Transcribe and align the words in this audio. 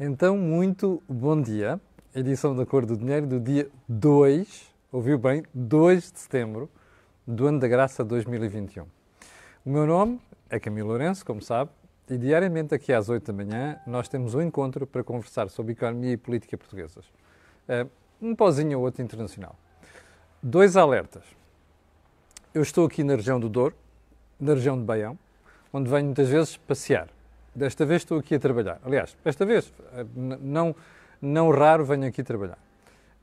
Então, 0.00 0.38
muito 0.38 1.02
bom 1.06 1.40
dia. 1.40 1.78
Edição 2.14 2.56
da 2.56 2.64
Cor 2.64 2.86
do 2.86 2.96
Dinheiro 2.96 3.26
do 3.26 3.38
dia 3.38 3.68
2, 3.86 4.72
ouviu 4.90 5.18
bem, 5.18 5.44
2 5.52 6.10
de 6.10 6.18
setembro 6.18 6.68
do 7.26 7.46
ano 7.46 7.60
da 7.60 7.68
graça 7.68 8.02
2021. 8.02 8.84
O 9.64 9.70
meu 9.70 9.86
nome 9.86 10.18
é 10.48 10.58
Camilo 10.58 10.88
Lourenço, 10.88 11.24
como 11.26 11.42
sabe, 11.42 11.70
e 12.08 12.16
diariamente 12.16 12.74
aqui 12.74 12.90
às 12.90 13.10
8 13.10 13.30
da 13.30 13.44
manhã 13.44 13.78
nós 13.86 14.08
temos 14.08 14.34
um 14.34 14.40
encontro 14.40 14.86
para 14.86 15.04
conversar 15.04 15.50
sobre 15.50 15.72
economia 15.72 16.12
e 16.12 16.16
política 16.16 16.56
portuguesas. 16.56 17.04
Uh, 17.68 17.88
um 18.20 18.34
pozinho 18.34 18.78
ou 18.78 18.84
outro 18.86 19.02
internacional. 19.02 19.54
Dois 20.42 20.74
alertas. 20.74 21.24
Eu 22.54 22.62
estou 22.62 22.86
aqui 22.86 23.04
na 23.04 23.14
região 23.14 23.38
do 23.38 23.48
Douro, 23.48 23.76
na 24.40 24.54
região 24.54 24.78
de 24.78 24.84
Baião, 24.84 25.18
onde 25.70 25.90
venho 25.90 26.06
muitas 26.06 26.30
vezes 26.30 26.56
passear. 26.56 27.08
Desta 27.54 27.84
vez 27.84 28.02
estou 28.02 28.18
aqui 28.18 28.34
a 28.34 28.38
trabalhar. 28.38 28.80
Aliás, 28.84 29.16
desta 29.24 29.44
vez, 29.44 29.72
eh, 29.92 30.06
não, 30.16 30.74
não 31.20 31.50
raro 31.50 31.84
venho 31.84 32.06
aqui 32.06 32.22
trabalhar. 32.22 32.58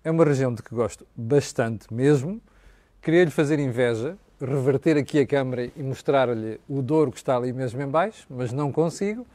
É 0.04 0.12
uma 0.12 0.24
região 0.24 0.54
de 0.54 0.62
que 0.62 0.74
gosto 0.74 1.06
bastante 1.16 1.92
mesmo. 1.92 2.40
Queria-lhe 3.02 3.32
fazer 3.32 3.60
inveja, 3.60 4.18
reverter 4.40 4.98
aqui 4.98 5.20
a 5.20 5.26
câmara 5.26 5.70
e 5.76 5.82
mostrar-lhe 5.82 6.60
o 6.70 6.82
Douro 6.82 7.12
que 7.12 7.18
está 7.18 7.36
ali 7.36 7.52
mesmo 7.52 7.82
em 7.82 7.88
baixo, 7.88 8.26
mas 8.30 8.52
não 8.52 8.72
consigo, 8.72 9.26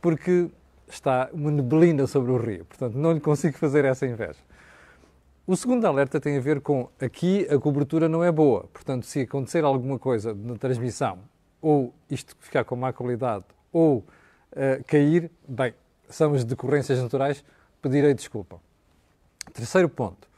porque 0.00 0.48
está 0.88 1.30
uma 1.32 1.50
neblina 1.50 2.06
sobre 2.06 2.32
o 2.32 2.36
rio. 2.36 2.64
Portanto, 2.64 2.94
não 2.96 3.12
lhe 3.12 3.20
consigo 3.20 3.56
fazer 3.56 3.84
essa 3.84 4.04
inveja. 4.04 4.38
O 5.46 5.56
segundo 5.56 5.84
alerta 5.84 6.20
tem 6.20 6.36
a 6.36 6.40
ver 6.40 6.60
com 6.60 6.88
aqui 7.00 7.46
a 7.50 7.58
cobertura 7.58 8.08
não 8.08 8.22
é 8.22 8.30
boa. 8.30 8.64
Portanto, 8.72 9.06
se 9.06 9.20
acontecer 9.20 9.64
alguma 9.64 9.98
coisa 9.98 10.34
na 10.34 10.56
transmissão, 10.56 11.18
ou 11.62 11.94
isto 12.10 12.36
ficar 12.40 12.64
com 12.64 12.76
má 12.76 12.92
qualidade, 12.92 13.44
ou 13.72 14.04
uh, 14.52 14.84
cair, 14.84 15.30
bem, 15.46 15.74
são 16.08 16.34
as 16.34 16.44
decorrências 16.44 17.00
naturais, 17.00 17.44
pedirei 17.80 18.14
desculpa. 18.14 18.60
Terceiro 19.52 19.88
ponto. 19.88 20.28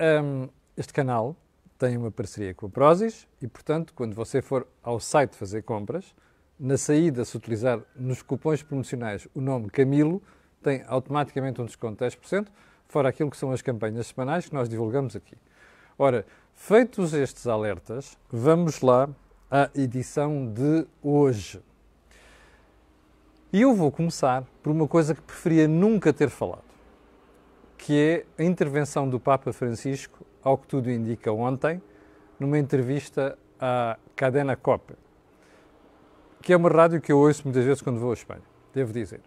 Um, 0.00 0.48
este 0.76 0.92
canal 0.92 1.36
tem 1.78 1.96
uma 1.96 2.10
parceria 2.10 2.54
com 2.54 2.66
a 2.66 2.68
Prozis 2.68 3.26
e, 3.40 3.46
portanto, 3.46 3.92
quando 3.94 4.14
você 4.14 4.42
for 4.42 4.66
ao 4.82 4.98
site 5.00 5.36
fazer 5.36 5.62
compras, 5.62 6.14
na 6.58 6.76
saída, 6.76 7.24
se 7.24 7.36
utilizar 7.36 7.80
nos 7.94 8.20
cupons 8.20 8.62
promocionais 8.62 9.28
o 9.34 9.40
nome 9.40 9.70
Camilo, 9.70 10.22
tem 10.62 10.82
automaticamente 10.88 11.60
um 11.60 11.64
desconto 11.64 12.04
de 12.04 12.16
10% 12.16 12.48
fora 12.88 13.08
aquilo 13.08 13.30
que 13.30 13.36
são 13.36 13.52
as 13.52 13.62
campanhas 13.62 14.08
semanais 14.08 14.48
que 14.48 14.54
nós 14.54 14.68
divulgamos 14.68 15.14
aqui. 15.14 15.36
Ora, 15.96 16.26
feitos 16.54 17.12
estes 17.12 17.46
alertas, 17.46 18.16
vamos 18.30 18.80
lá 18.80 19.08
à 19.50 19.70
edição 19.74 20.52
de 20.52 20.86
hoje. 21.02 21.62
E 23.50 23.62
eu 23.62 23.74
vou 23.74 23.90
começar 23.90 24.44
por 24.62 24.70
uma 24.70 24.86
coisa 24.86 25.14
que 25.14 25.22
preferia 25.22 25.66
nunca 25.66 26.12
ter 26.12 26.28
falado, 26.28 26.64
que 27.78 27.98
é 27.98 28.42
a 28.42 28.44
intervenção 28.44 29.08
do 29.08 29.18
Papa 29.18 29.54
Francisco, 29.54 30.22
ao 30.42 30.58
que 30.58 30.66
tudo 30.66 30.90
indica 30.90 31.32
ontem, 31.32 31.80
numa 32.38 32.58
entrevista 32.58 33.38
à 33.58 33.96
Cadena 34.14 34.54
Cope, 34.54 34.92
que 36.42 36.52
é 36.52 36.56
uma 36.58 36.68
rádio 36.68 37.00
que 37.00 37.10
eu 37.10 37.18
ouço 37.18 37.40
muitas 37.44 37.64
vezes 37.64 37.80
quando 37.80 37.98
vou 37.98 38.10
à 38.10 38.12
Espanha, 38.12 38.42
devo 38.74 38.92
dizer. 38.92 39.22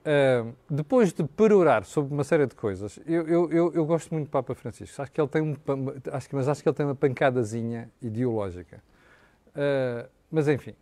Uh, 0.00 0.54
depois 0.68 1.10
de 1.10 1.24
perorar 1.24 1.84
sobre 1.84 2.12
uma 2.12 2.24
série 2.24 2.46
de 2.46 2.54
coisas, 2.54 3.00
eu, 3.06 3.26
eu, 3.26 3.50
eu, 3.50 3.72
eu, 3.72 3.86
gosto 3.86 4.12
muito 4.12 4.26
do 4.26 4.30
Papa 4.30 4.54
Francisco, 4.54 5.00
acho 5.00 5.10
que 5.10 5.18
ele 5.18 5.28
tem 5.28 5.40
um, 5.40 5.56
acho 6.12 6.28
que, 6.28 6.34
mas 6.34 6.46
acho 6.46 6.62
que 6.62 6.68
ele 6.68 6.76
tem 6.76 6.84
uma 6.84 6.94
pancadazinha 6.94 7.90
ideológica. 8.02 8.82
Uh, 9.48 10.06
mas 10.30 10.46
enfim, 10.46 10.74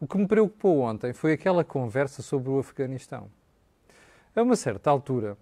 o 0.00 0.06
que 0.06 0.18
me 0.18 0.26
preocupou 0.26 0.80
ontem 0.80 1.12
foi 1.12 1.32
aquela 1.32 1.64
conversa 1.64 2.22
sobre 2.22 2.50
o 2.50 2.58
Afeganistão. 2.58 3.30
A 4.34 4.42
uma 4.42 4.56
certa 4.56 4.90
altura, 4.90 5.36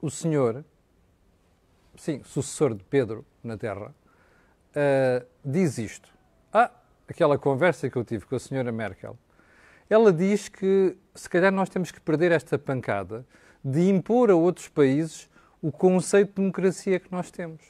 o 0.00 0.10
senhor, 0.10 0.64
sim, 1.96 2.22
sucessor 2.24 2.74
de 2.74 2.84
Pedro 2.84 3.24
na 3.42 3.56
Terra, 3.56 3.94
uh, 4.70 5.26
diz 5.44 5.78
isto. 5.78 6.08
Ah, 6.52 6.70
aquela 7.08 7.38
conversa 7.38 7.88
que 7.88 7.96
eu 7.96 8.04
tive 8.04 8.26
com 8.26 8.36
a 8.36 8.38
senhora 8.38 8.70
Merkel 8.70 9.16
ela 9.88 10.12
diz 10.12 10.48
que 10.48 10.96
se 11.14 11.28
calhar 11.28 11.52
nós 11.52 11.68
temos 11.68 11.90
que 11.90 12.00
perder 12.00 12.32
esta 12.32 12.58
pancada 12.58 13.26
de 13.62 13.88
impor 13.88 14.30
a 14.30 14.34
outros 14.34 14.68
países 14.68 15.28
o 15.60 15.70
conceito 15.70 16.28
de 16.28 16.34
democracia 16.36 17.00
que 17.00 17.10
nós 17.10 17.30
temos. 17.30 17.62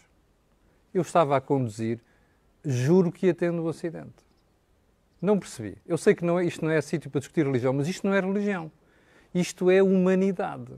Eu 0.93 1.03
estava 1.03 1.37
a 1.37 1.41
conduzir, 1.41 2.01
juro 2.65 3.11
que 3.11 3.27
ia 3.27 3.35
tendo 3.35 3.63
o 3.63 3.67
Ocidente. 3.67 4.25
Não 5.25 5.39
percebi. 5.39 5.79
Eu 5.87 5.97
sei 5.97 6.15
que 6.15 6.25
não 6.25 6.39
é, 6.39 6.45
isto 6.45 6.65
não 6.65 6.71
é 6.71 6.81
sítio 6.81 7.11
para 7.11 7.21
discutir 7.21 7.47
religião, 7.47 7.73
mas 7.73 7.89
isto 7.89 8.07
não 8.07 8.15
é 8.15 8.21
religião. 8.21 8.71
Isto 9.35 9.71
é 9.71 9.83
humanidade. 9.83 10.73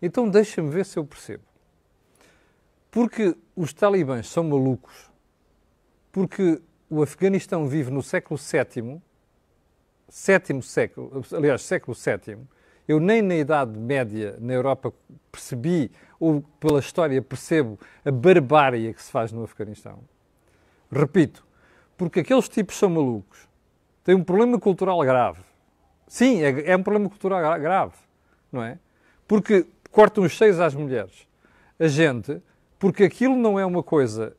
Então 0.00 0.28
deixa-me 0.28 0.70
ver 0.70 0.86
se 0.86 0.98
eu 0.98 1.04
percebo. 1.04 1.42
Porque 2.90 3.36
os 3.54 3.72
talibãs 3.72 4.28
são 4.28 4.44
malucos, 4.44 5.10
porque 6.10 6.60
o 6.88 7.02
Afeganistão 7.02 7.68
vive 7.68 7.90
no 7.90 8.02
século 8.02 8.40
VII 8.40 9.02
sétimo 10.08 10.62
século, 10.62 11.22
aliás, 11.32 11.62
século 11.62 11.94
VII, 11.94 12.38
eu 12.86 12.98
nem 12.98 13.20
na 13.20 13.36
Idade 13.36 13.78
Média 13.78 14.36
na 14.40 14.54
Europa 14.54 14.92
percebi, 15.30 15.90
ou 16.18 16.42
pela 16.58 16.80
história 16.80 17.20
percebo, 17.20 17.78
a 18.04 18.10
barbárie 18.10 18.92
que 18.94 19.02
se 19.02 19.10
faz 19.10 19.30
no 19.30 19.44
Afeganistão. 19.44 20.00
Repito, 20.90 21.46
porque 21.96 22.20
aqueles 22.20 22.48
tipos 22.48 22.76
são 22.76 22.88
malucos, 22.88 23.47
têm 24.08 24.14
um 24.14 24.24
problema 24.24 24.58
cultural 24.58 24.98
grave. 25.00 25.42
Sim, 26.06 26.42
é, 26.42 26.70
é 26.70 26.74
um 26.74 26.82
problema 26.82 27.10
cultural 27.10 27.60
grave, 27.60 27.92
não 28.50 28.62
é? 28.62 28.78
Porque 29.26 29.66
cortam 29.92 30.24
os 30.24 30.34
seios 30.34 30.58
às 30.60 30.74
mulheres. 30.74 31.28
A 31.78 31.88
gente, 31.88 32.40
porque 32.78 33.04
aquilo 33.04 33.36
não 33.36 33.60
é 33.60 33.66
uma 33.66 33.82
coisa 33.82 34.34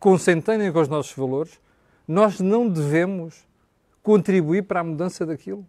consentânea 0.00 0.72
com 0.72 0.80
os 0.80 0.88
nossos 0.88 1.12
valores, 1.12 1.60
nós 2.08 2.40
não 2.40 2.68
devemos 2.68 3.46
contribuir 4.02 4.64
para 4.64 4.80
a 4.80 4.84
mudança 4.84 5.24
daquilo? 5.24 5.64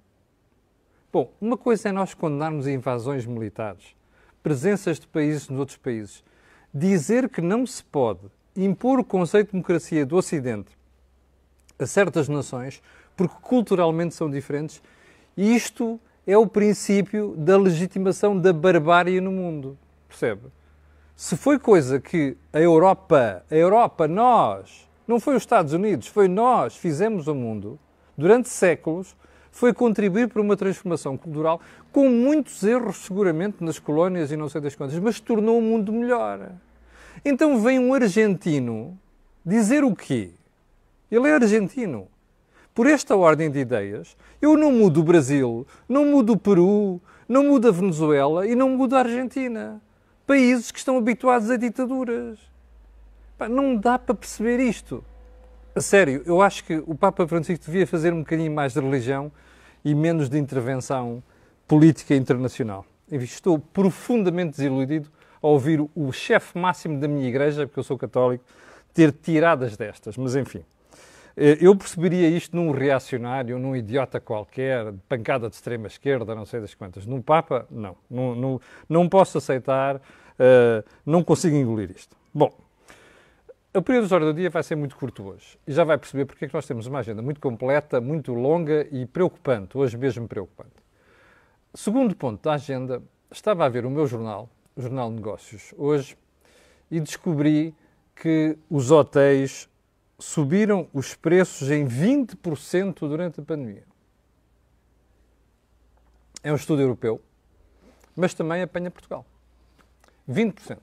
Bom, 1.13 1.31
uma 1.39 1.55
coisa 1.55 1.89
é 1.89 1.91
nós 1.91 2.15
condenarmos 2.15 2.65
invasões 2.65 3.27
militares, 3.27 3.95
presenças 4.41 4.99
de 4.99 5.05
países 5.05 5.47
nos 5.47 5.59
outros 5.59 5.77
países. 5.77 6.23
Dizer 6.73 7.29
que 7.29 7.39
não 7.39 7.67
se 7.67 7.83
pode 7.83 8.21
impor 8.55 8.97
o 8.97 9.05
conceito 9.05 9.49
de 9.49 9.51
democracia 9.51 10.03
do 10.03 10.17
Ocidente 10.17 10.75
a 11.79 11.85
certas 11.85 12.27
nações, 12.27 12.81
porque 13.15 13.35
culturalmente 13.41 14.15
são 14.15 14.29
diferentes, 14.29 14.81
isto 15.35 15.99
é 16.25 16.37
o 16.37 16.47
princípio 16.47 17.35
da 17.37 17.57
legitimação 17.57 18.37
da 18.39 18.51
barbárie 18.51 19.21
no 19.21 19.31
mundo. 19.31 19.77
Percebe? 20.07 20.43
Se 21.15 21.37
foi 21.37 21.59
coisa 21.59 21.99
que 21.99 22.35
a 22.51 22.59
Europa, 22.59 23.43
a 23.49 23.55
Europa, 23.55 24.07
nós, 24.07 24.87
não 25.07 25.19
foi 25.19 25.35
os 25.35 25.43
Estados 25.43 25.71
Unidos, 25.71 26.07
foi 26.07 26.27
nós, 26.27 26.75
fizemos 26.75 27.27
ao 27.27 27.35
mundo, 27.35 27.79
durante 28.17 28.49
séculos, 28.49 29.15
foi 29.51 29.73
contribuir 29.73 30.27
para 30.27 30.41
uma 30.41 30.57
transformação 30.57 31.15
cultural 31.15 31.61
com 31.91 32.09
muitos 32.09 32.61
erros, 32.63 32.97
seguramente, 32.97 33.63
nas 33.63 33.79
colónias 33.79 34.29
e 34.31 34.35
não 34.35 34.49
sei 34.49 34.59
das 34.59 34.75
quantas, 34.75 34.99
mas 34.99 35.19
tornou 35.19 35.57
o 35.57 35.61
mundo 35.61 35.93
melhor. 35.93 36.51
Então 37.23 37.61
vem 37.61 37.79
um 37.79 37.93
argentino 37.93 38.99
dizer 39.45 39.83
o 39.83 39.95
quê? 39.95 40.31
Ele 41.11 41.27
é 41.27 41.35
argentino. 41.35 42.07
Por 42.73 42.87
esta 42.87 43.15
ordem 43.15 43.49
de 43.49 43.59
ideias, 43.59 44.17
eu 44.41 44.57
não 44.57 44.71
mudo 44.71 44.99
o 44.99 45.03
Brasil, 45.03 45.65
não 45.87 46.05
mudo 46.05 46.33
o 46.33 46.37
Peru, 46.37 47.01
não 47.27 47.45
mudo 47.45 47.69
a 47.69 47.71
Venezuela 47.71 48.45
e 48.45 48.53
não 48.53 48.69
mudo 48.69 48.95
a 48.95 48.99
Argentina. 48.99 49.81
Países 50.27 50.71
que 50.71 50.79
estão 50.79 50.97
habituados 50.97 51.49
a 51.49 51.57
ditaduras. 51.57 52.39
não 53.49 53.75
dá 53.75 53.97
para 53.97 54.13
perceber 54.15 54.59
isto. 54.59 55.03
A 55.75 55.81
sério, 55.81 56.23
eu 56.25 56.41
acho 56.41 56.63
que 56.63 56.81
o 56.85 56.95
Papa 56.95 57.27
Francisco 57.27 57.65
devia 57.65 57.85
fazer 57.85 58.13
um 58.13 58.19
bocadinho 58.19 58.51
mais 58.51 58.73
de 58.73 58.79
religião 58.79 59.31
e 59.83 59.93
menos 59.93 60.29
de 60.29 60.37
intervenção 60.37 61.21
política 61.67 62.15
internacional. 62.15 62.85
Estou 63.11 63.59
profundamente 63.59 64.57
desiludido 64.57 65.09
ao 65.41 65.51
ouvir 65.51 65.85
o 65.95 66.11
chefe 66.11 66.57
máximo 66.57 66.99
da 66.99 67.07
minha 67.07 67.27
igreja, 67.27 67.67
porque 67.67 67.79
eu 67.79 67.83
sou 67.83 67.97
católico, 67.97 68.43
ter 68.93 69.11
tiradas 69.11 69.77
destas. 69.77 70.17
Mas 70.17 70.35
enfim, 70.35 70.63
eu 71.37 71.75
perceberia 71.75 72.29
isto 72.29 72.55
num 72.55 72.71
reacionário, 72.71 73.59
num 73.59 73.75
idiota 73.75 74.19
qualquer, 74.19 74.93
pancada 75.09 75.49
de 75.49 75.55
extrema 75.55 75.87
esquerda, 75.87 76.33
não 76.33 76.45
sei 76.45 76.61
das 76.61 76.73
quantas. 76.73 77.05
Num 77.05 77.21
Papa, 77.21 77.67
não. 77.69 77.97
Não, 78.09 78.61
não, 78.87 79.09
posso 79.09 79.37
aceitar, 79.37 79.97
uh, 79.97 80.83
não 81.05 81.23
consigo 81.23 81.55
engolir 81.55 81.91
isto. 81.91 82.15
Bom, 82.33 82.53
de 83.73 84.13
hora 84.13 84.25
do 84.25 84.33
dia 84.33 84.49
vai 84.49 84.63
ser 84.63 84.77
muito 84.77 84.95
curto 84.95 85.23
hoje 85.27 85.57
e 85.67 85.73
já 85.73 85.83
vai 85.83 85.97
perceber 85.97 86.23
porque 86.23 86.45
é 86.45 86.47
que 86.47 86.53
nós 86.53 86.65
temos 86.65 86.87
uma 86.87 86.99
agenda 86.99 87.21
muito 87.21 87.41
completa, 87.41 87.99
muito 87.99 88.33
longa 88.33 88.87
e 88.89 89.05
preocupante, 89.05 89.77
hoje 89.77 89.97
mesmo 89.97 90.27
preocupante. 90.29 90.71
Segundo 91.73 92.15
ponto 92.15 92.41
da 92.41 92.53
agenda, 92.53 93.03
estava 93.29 93.65
a 93.65 93.69
ver 93.69 93.85
o 93.85 93.89
meu 93.89 94.07
jornal, 94.07 94.49
o 94.73 94.81
Jornal 94.81 95.09
de 95.09 95.15
Negócios, 95.17 95.73
hoje, 95.77 96.17
e 96.89 97.01
descobri 97.01 97.75
que 98.15 98.57
os 98.69 98.91
hotéis 98.91 99.67
subiram 100.17 100.87
os 100.93 101.13
preços 101.13 101.69
em 101.69 101.85
20% 101.87 102.99
durante 102.99 103.39
a 103.39 103.43
pandemia. 103.43 103.83
é 106.43 106.51
um 106.51 106.55
estudo 106.55 106.81
europeu, 106.81 107.19
mas 108.15 108.35
também 108.35 108.61
apanha 108.61 108.91
Portugal. 108.91 109.25
20%. 110.29 110.77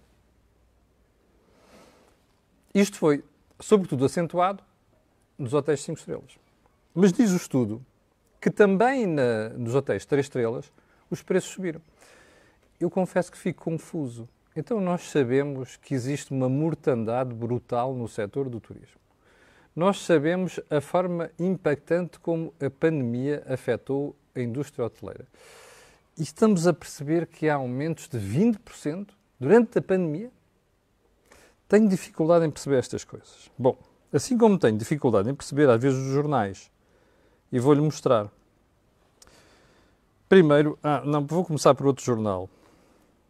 Isto 2.74 2.98
foi, 2.98 3.24
sobretudo, 3.60 4.04
acentuado 4.04 4.62
nos 5.38 5.54
hotéis 5.54 5.80
5 5.82 5.98
estrelas. 5.98 6.38
Mas 6.92 7.12
diz 7.12 7.30
o 7.30 7.36
estudo 7.36 7.84
que 8.40 8.50
também 8.50 9.06
na, 9.06 9.50
nos 9.50 9.74
hotéis 9.74 10.04
3 10.04 10.26
estrelas 10.26 10.72
os 11.08 11.22
preços 11.22 11.50
subiram. 11.50 11.80
Eu 12.80 12.90
confesso 12.90 13.30
que 13.30 13.38
fico 13.38 13.62
confuso. 13.62 14.28
Então 14.56 14.80
nós 14.80 15.02
sabemos 15.10 15.76
que 15.76 15.94
existe 15.94 16.32
uma 16.32 16.48
mortandade 16.48 17.32
brutal 17.32 17.94
no 17.94 18.08
setor 18.08 18.48
do 18.48 18.58
turismo. 18.58 19.01
Nós 19.74 20.00
sabemos 20.00 20.60
a 20.68 20.80
forma 20.80 21.30
impactante 21.38 22.18
como 22.18 22.52
a 22.60 22.68
pandemia 22.68 23.42
afetou 23.46 24.14
a 24.34 24.40
indústria 24.40 24.84
hoteleira. 24.84 25.26
E 26.18 26.22
estamos 26.22 26.66
a 26.66 26.74
perceber 26.74 27.26
que 27.26 27.48
há 27.48 27.54
aumentos 27.54 28.06
de 28.06 28.18
20% 28.18 29.08
durante 29.40 29.78
a 29.78 29.82
pandemia. 29.82 30.30
Tenho 31.66 31.88
dificuldade 31.88 32.44
em 32.44 32.50
perceber 32.50 32.76
estas 32.76 33.02
coisas. 33.02 33.50
Bom, 33.58 33.78
assim 34.12 34.36
como 34.36 34.58
tenho 34.58 34.76
dificuldade 34.76 35.30
em 35.30 35.34
perceber, 35.34 35.70
às 35.70 35.80
vezes, 35.80 35.98
os 35.98 36.12
jornais, 36.12 36.70
e 37.50 37.58
vou-lhe 37.58 37.80
mostrar. 37.80 38.30
Primeiro, 40.28 40.78
ah, 40.82 41.02
não, 41.04 41.26
vou 41.26 41.44
começar 41.44 41.74
por 41.74 41.86
outro 41.86 42.04
jornal. 42.04 42.48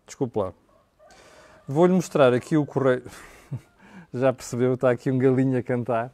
Desculpe 0.07 0.39
lá. 0.41 0.53
Vou-lhe 1.69 1.93
mostrar 1.93 2.35
aqui 2.35 2.57
o 2.57 2.67
correio. 2.67 3.05
Já 4.13 4.33
percebeu? 4.33 4.75
Está 4.75 4.91
aqui 4.91 5.11
um 5.11 5.19
galinho 5.19 5.57
a 5.57 5.63
cantar. 5.63 6.13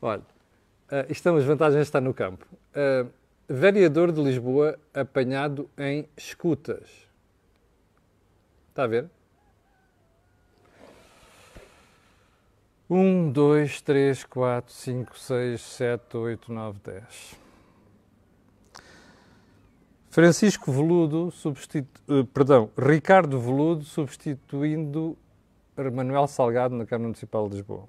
Olha, 0.00 0.20
uh, 0.20 1.10
isto 1.10 1.22
são 1.22 1.36
as 1.36 1.44
vantagens 1.44 1.76
de 1.76 1.82
estar 1.82 2.00
no 2.00 2.12
campo. 2.12 2.46
Uh, 2.70 3.08
vereador 3.48 4.12
de 4.12 4.22
Lisboa 4.22 4.78
apanhado 4.92 5.68
em 5.78 6.08
escutas. 6.16 6.88
Está 8.70 8.84
a 8.84 8.86
ver? 8.86 9.08
Um, 12.88 13.30
dois, 13.30 13.80
três, 13.80 14.24
quatro, 14.24 14.72
cinco, 14.72 15.18
seis, 15.18 15.60
sete, 15.62 16.16
oito, 16.16 16.52
nove, 16.52 16.78
dez. 16.84 17.34
Francisco 20.10 20.70
Veludo, 20.70 21.30
substitu... 21.30 22.00
Uh, 22.06 22.24
perdão, 22.24 22.70
Ricardo 22.78 23.40
Veludo 23.40 23.84
substituindo 23.84 25.16
Manuel 25.92 26.26
Salgado 26.28 26.74
na 26.76 26.86
Câmara 26.86 27.08
Municipal 27.08 27.48
de 27.48 27.56
Lisboa. 27.56 27.86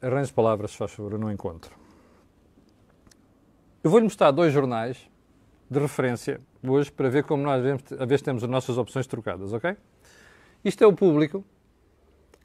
Arranje 0.00 0.32
palavras, 0.32 0.70
se 0.70 0.76
faz 0.76 0.92
favor, 0.92 1.12
eu 1.12 1.18
não 1.18 1.30
encontro. 1.30 1.74
Eu 3.82 3.90
vou-lhe 3.90 4.04
mostrar 4.04 4.30
dois 4.30 4.52
jornais 4.52 4.98
de 5.70 5.78
referência 5.78 6.40
hoje 6.66 6.90
para 6.90 7.08
ver 7.08 7.24
como 7.24 7.42
nós 7.42 7.62
vemos, 7.62 7.82
a 7.98 8.04
vez 8.04 8.22
temos 8.22 8.42
as 8.42 8.48
nossas 8.50 8.78
opções 8.78 9.06
trocadas, 9.06 9.52
ok? 9.52 9.76
Isto 10.64 10.84
é 10.84 10.86
o 10.86 10.92
público 10.92 11.44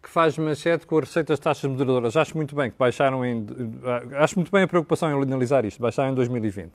que 0.01 0.09
faz 0.09 0.37
manchete 0.37 0.85
com 0.85 0.97
as 0.97 1.05
receitas 1.05 1.39
de 1.39 1.43
taxas 1.43 1.69
moderadoras. 1.69 2.17
Acho 2.17 2.35
muito 2.35 2.55
bem 2.55 2.69
que 2.69 2.77
baixaram 2.77 3.25
em. 3.25 3.45
Acho 4.17 4.35
muito 4.35 4.51
bem 4.51 4.63
a 4.63 4.67
preocupação 4.67 5.09
em 5.09 5.23
analisar 5.23 5.63
isto, 5.63 5.81
baixaram 5.81 6.11
em 6.11 6.15
2020. 6.15 6.71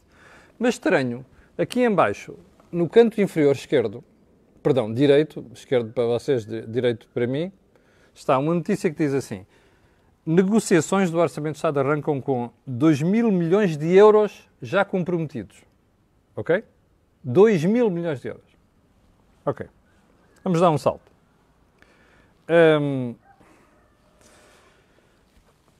Mas 0.58 0.74
estranho, 0.74 1.24
aqui 1.56 1.80
em 1.80 1.94
baixo, 1.94 2.36
no 2.72 2.88
canto 2.88 3.20
inferior 3.20 3.54
esquerdo, 3.54 4.02
perdão, 4.62 4.92
direito, 4.92 5.44
esquerdo 5.52 5.92
para 5.92 6.04
vocês, 6.04 6.46
direito 6.46 7.06
para 7.12 7.26
mim, 7.26 7.52
está 8.14 8.38
uma 8.38 8.54
notícia 8.54 8.90
que 8.90 8.96
diz 8.96 9.12
assim: 9.12 9.46
negociações 10.28 11.10
do 11.10 11.18
Orçamento 11.18 11.54
de 11.54 11.58
Estado 11.58 11.80
arrancam 11.80 12.20
com 12.20 12.50
2 12.66 13.00
mil 13.00 13.32
milhões 13.32 13.78
de 13.78 13.96
euros 13.96 14.46
já 14.60 14.84
comprometidos. 14.84 15.56
Ok? 16.36 16.62
2 17.24 17.64
mil 17.64 17.88
milhões 17.88 18.20
de 18.20 18.28
euros. 18.28 18.44
Ok. 19.46 19.66
Vamos 20.44 20.60
dar 20.60 20.70
um 20.70 20.76
salto. 20.76 21.10
Um, 22.78 23.14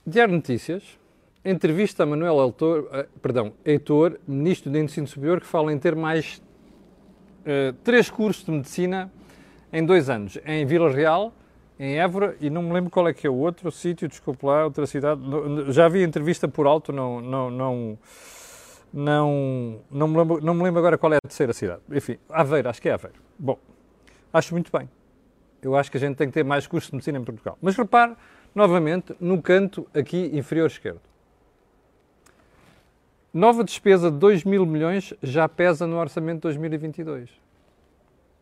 Diário 0.07 0.35
Notícias, 0.35 0.83
entrevista 1.45 2.05
a 2.05 2.07
Manuel 2.07 2.43
Heitor, 2.43 2.85
uh, 2.85 3.19
perdão, 3.21 3.53
Heitor, 3.67 4.19
Ministro 4.27 4.71
do 4.71 4.79
Ensino 4.79 5.07
Superior, 5.07 5.41
que 5.43 5.47
fala 5.47 5.75
em 5.75 5.79
ter 5.79 5.95
mais 5.95 6.43
uh, 7.41 7.75
três 7.85 8.09
cursos 8.09 8.47
de 8.47 8.51
medicina 8.51 9.13
em 9.71 9.85
dois 9.85 10.09
anos, 10.09 10.39
em 10.47 10.65
Vila 10.65 10.91
Real, 10.91 11.35
em 11.79 11.99
Évora 11.99 12.37
e 12.41 12.51
não 12.51 12.63
me 12.63 12.73
lembro 12.73 12.91
qual 12.91 13.09
é 13.09 13.15
que 13.15 13.27
é 13.27 13.31
o 13.31 13.37
outro 13.37 13.71
sítio, 13.71 14.09
desculpe 14.09 14.45
lá, 14.45 14.65
outra 14.65 14.87
cidade. 14.87 15.21
Já 15.69 15.89
vi 15.89 16.03
entrevista 16.03 16.49
por 16.49 16.67
alto, 16.67 16.93
não, 16.93 17.21
não, 17.21 17.51
não, 17.51 17.99
não, 18.93 19.81
não, 19.91 20.09
me 20.09 20.19
lembro, 20.19 20.41
não 20.43 20.55
me 20.55 20.63
lembro 20.63 20.79
agora 20.79 20.99
qual 20.99 21.13
é 21.13 21.17
a 21.17 21.21
terceira 21.21 21.53
cidade. 21.53 21.81
Enfim, 21.91 22.19
Aveiro, 22.29 22.69
acho 22.69 22.83
que 22.83 22.89
é 22.89 22.93
Aveiro. 22.93 23.19
Bom, 23.39 23.59
acho 24.33 24.53
muito 24.55 24.71
bem 24.77 24.89
eu 25.63 25.77
acho 25.77 25.91
que 25.91 25.97
a 25.97 26.01
gente 26.01 26.17
tem 26.17 26.29
que 26.29 26.35
ter 26.35 26.45
mais 26.45 26.67
cursos 26.67 26.91
de 26.91 26.97
medicina 26.97 27.19
em 27.19 27.25
Portugal. 27.25 27.59
Mas 27.61 27.77
repare, 27.77 28.15
novamente, 28.55 29.15
no 29.21 29.41
canto 29.43 29.87
aqui 29.95 30.31
inferior 30.33 30.67
esquerdo. 30.67 31.01
Nova 33.33 33.63
despesa 33.63 34.11
de 34.11 34.17
2 34.17 34.45
mil 34.45 34.65
milhões 34.65 35.13
já 35.23 35.49
pesa 35.49 35.87
no 35.87 35.99
orçamento 35.99 36.37
de 36.37 36.43
2022. 36.43 37.31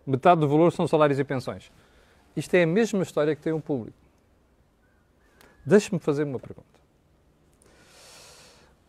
Metade 0.06 0.40
do 0.40 0.48
valor 0.48 0.72
são 0.72 0.86
salários 0.86 1.18
e 1.18 1.24
pensões. 1.24 1.70
Isto 2.36 2.54
é 2.54 2.62
a 2.62 2.66
mesma 2.66 3.02
história 3.02 3.34
que 3.34 3.42
tem 3.42 3.52
o 3.52 3.60
público. 3.60 3.96
Deixe-me 5.64 5.98
fazer 5.98 6.24
uma 6.24 6.38
pergunta. 6.38 6.76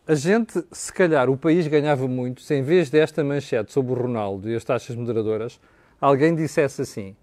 A 0.07 0.15
gente, 0.15 0.63
se 0.71 0.93
calhar, 0.93 1.29
o 1.29 1.37
país 1.37 1.67
ganhava 1.67 2.07
muito 2.07 2.41
se, 2.41 2.55
em 2.55 2.61
vez 2.61 2.89
desta 2.89 3.23
manchete 3.23 3.73
sobre 3.73 3.93
o 3.93 3.95
Ronaldo 3.95 4.49
e 4.49 4.55
as 4.55 4.63
taxas 4.63 4.95
moderadoras, 4.95 5.59
alguém 5.99 6.35
dissesse 6.35 6.81
assim: 6.81 7.15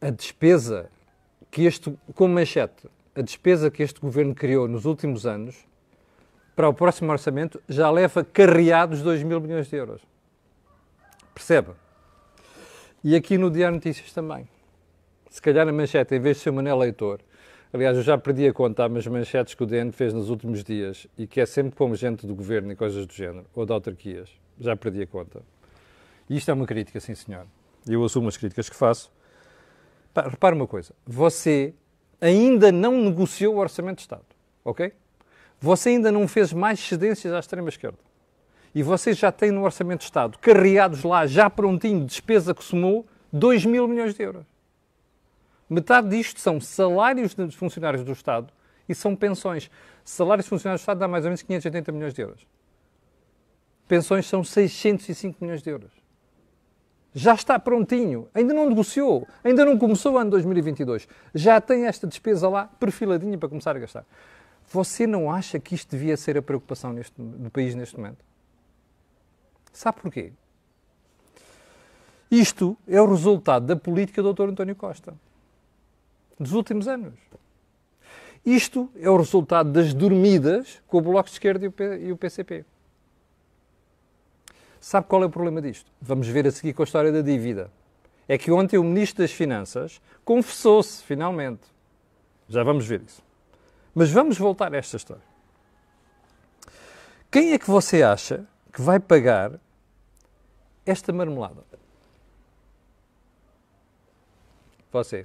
a 0.00 0.10
despesa 0.10 0.88
que 1.50 1.62
este, 1.62 1.96
como 2.14 2.34
manchete, 2.34 2.88
a 3.14 3.20
despesa 3.20 3.70
que 3.70 3.82
este 3.82 4.00
governo 4.00 4.34
criou 4.34 4.66
nos 4.66 4.84
últimos 4.84 5.26
anos, 5.26 5.56
para 6.56 6.68
o 6.68 6.74
próximo 6.74 7.10
orçamento, 7.10 7.60
já 7.68 7.90
leva 7.90 8.24
carreados 8.24 9.02
2 9.02 9.22
mil 9.22 9.40
milhões 9.40 9.68
de 9.68 9.76
euros. 9.76 10.00
Percebe? 11.34 11.72
E 13.04 13.14
aqui 13.14 13.36
no 13.36 13.50
Diário 13.50 13.74
Notícias 13.74 14.14
também. 14.14 14.48
Se 15.28 15.42
calhar 15.42 15.68
a 15.68 15.72
manchete, 15.72 16.14
em 16.14 16.20
vez 16.20 16.38
de 16.38 16.44
ser 16.44 16.50
Manel 16.50 16.78
Leitor, 16.78 17.20
aliás, 17.70 17.98
eu 17.98 18.02
já 18.02 18.16
perdi 18.16 18.48
a 18.48 18.52
conta 18.54 18.86
as 18.86 19.06
manchetes 19.06 19.52
que 19.52 19.62
o 19.62 19.66
DN 19.66 19.92
fez 19.92 20.14
nos 20.14 20.30
últimos 20.30 20.64
dias 20.64 21.06
e 21.18 21.26
que 21.26 21.38
é 21.38 21.44
sempre 21.44 21.76
como 21.76 21.94
gente 21.94 22.26
do 22.26 22.34
governo 22.34 22.72
e 22.72 22.76
coisas 22.76 23.06
do 23.06 23.12
género, 23.12 23.44
ou 23.54 23.66
de 23.66 23.72
autarquias. 23.72 24.30
Já 24.58 24.74
perdi 24.74 25.02
a 25.02 25.06
conta. 25.06 25.42
E 26.30 26.36
isto 26.38 26.50
é 26.50 26.54
uma 26.54 26.64
crítica, 26.64 26.98
sim 26.98 27.14
senhor. 27.14 27.46
Eu 27.86 28.02
assumo 28.02 28.26
as 28.26 28.38
críticas 28.38 28.70
que 28.70 28.74
faço 28.74 29.12
repare 30.22 30.54
uma 30.54 30.66
coisa, 30.66 30.94
você 31.04 31.74
ainda 32.22 32.72
não 32.72 33.02
negociou 33.02 33.56
o 33.56 33.58
Orçamento 33.58 33.96
de 33.96 34.02
Estado, 34.02 34.24
ok? 34.64 34.92
Você 35.60 35.90
ainda 35.90 36.10
não 36.10 36.26
fez 36.26 36.54
mais 36.54 36.80
cedências 36.80 37.34
à 37.34 37.38
extrema-esquerda. 37.38 37.98
E 38.74 38.82
você 38.82 39.12
já 39.12 39.30
tem 39.30 39.50
no 39.50 39.62
Orçamento 39.62 40.00
de 40.00 40.06
Estado, 40.06 40.38
carreados 40.38 41.04
lá, 41.04 41.26
já 41.26 41.48
prontinho, 41.48 42.04
despesa 42.04 42.54
que 42.54 42.64
somou 42.64 43.06
2 43.32 43.64
mil 43.64 43.86
milhões 43.86 44.14
de 44.14 44.22
euros. 44.22 44.44
Metade 45.70 46.08
disto 46.08 46.40
são 46.40 46.60
salários 46.60 47.34
de 47.34 47.56
funcionários 47.56 48.04
do 48.04 48.12
Estado 48.12 48.52
e 48.88 48.94
são 48.94 49.14
pensões. 49.14 49.70
Salários 50.04 50.46
de 50.46 50.50
funcionários 50.50 50.80
do 50.80 50.84
Estado 50.84 50.98
dá 50.98 51.08
mais 51.08 51.24
ou 51.24 51.30
menos 51.30 51.42
580 51.42 51.92
milhões 51.92 52.14
de 52.14 52.22
euros. 52.22 52.46
Pensões 53.86 54.26
são 54.26 54.42
605 54.42 55.38
milhões 55.40 55.62
de 55.62 55.70
euros 55.70 56.04
já 57.14 57.32
está 57.32 57.58
prontinho, 57.58 58.28
ainda 58.34 58.52
não 58.52 58.68
negociou, 58.68 59.26
ainda 59.44 59.64
não 59.64 59.78
começou 59.78 60.14
o 60.14 60.18
ano 60.18 60.32
2022, 60.32 61.06
já 61.32 61.60
tem 61.60 61.86
esta 61.86 62.08
despesa 62.08 62.48
lá 62.48 62.66
perfiladinha 62.80 63.38
para 63.38 63.48
começar 63.48 63.76
a 63.76 63.78
gastar. 63.78 64.04
Você 64.72 65.06
não 65.06 65.30
acha 65.30 65.60
que 65.60 65.76
isto 65.76 65.90
devia 65.90 66.16
ser 66.16 66.36
a 66.36 66.42
preocupação 66.42 66.92
neste, 66.92 67.14
do 67.16 67.50
país 67.50 67.74
neste 67.74 67.96
momento? 67.96 68.18
Sabe 69.74 70.00
porquê? 70.00 70.32
Isto 72.30 72.78
é 72.86 73.00
o 73.00 73.06
resultado 73.06 73.66
da 73.66 73.76
política 73.76 74.22
do 74.22 74.32
Dr. 74.32 74.50
António 74.50 74.76
Costa 74.76 75.14
dos 76.38 76.52
últimos 76.52 76.88
anos. 76.88 77.14
Isto 78.46 78.90
é 78.96 79.10
o 79.10 79.16
resultado 79.16 79.72
das 79.72 79.92
dormidas 79.92 80.80
com 80.86 80.98
o 80.98 81.00
Bloco 81.00 81.28
de 81.28 81.34
Esquerda 81.34 81.66
e 81.98 82.12
o 82.12 82.16
PCP. 82.16 82.64
Sabe 84.80 85.06
qual 85.06 85.22
é 85.22 85.26
o 85.26 85.30
problema 85.30 85.60
disto? 85.60 85.90
Vamos 86.00 86.28
ver 86.28 86.46
a 86.46 86.50
seguir 86.50 86.72
com 86.72 86.82
a 86.82 86.84
história 86.84 87.10
da 87.10 87.20
dívida. 87.20 87.70
É 88.28 88.38
que 88.38 88.52
ontem 88.52 88.78
o 88.78 88.84
Ministro 88.84 89.22
das 89.22 89.32
Finanças 89.32 90.00
confessou-se, 90.24 91.02
finalmente. 91.02 91.62
Já 92.48 92.62
vamos 92.62 92.86
ver 92.86 93.02
isso. 93.02 93.22
Mas 93.94 94.10
vamos 94.10 94.38
voltar 94.38 94.72
a 94.72 94.76
esta 94.76 94.96
história. 94.96 95.22
Quem 97.30 97.52
é 97.52 97.58
que 97.58 97.70
você 97.70 98.02
acha 98.02 98.46
que 98.74 98.82
vai 98.82 98.98
pagar 98.98 99.52
esta 100.84 101.12
marmelada? 101.12 101.62
Você. 104.90 105.24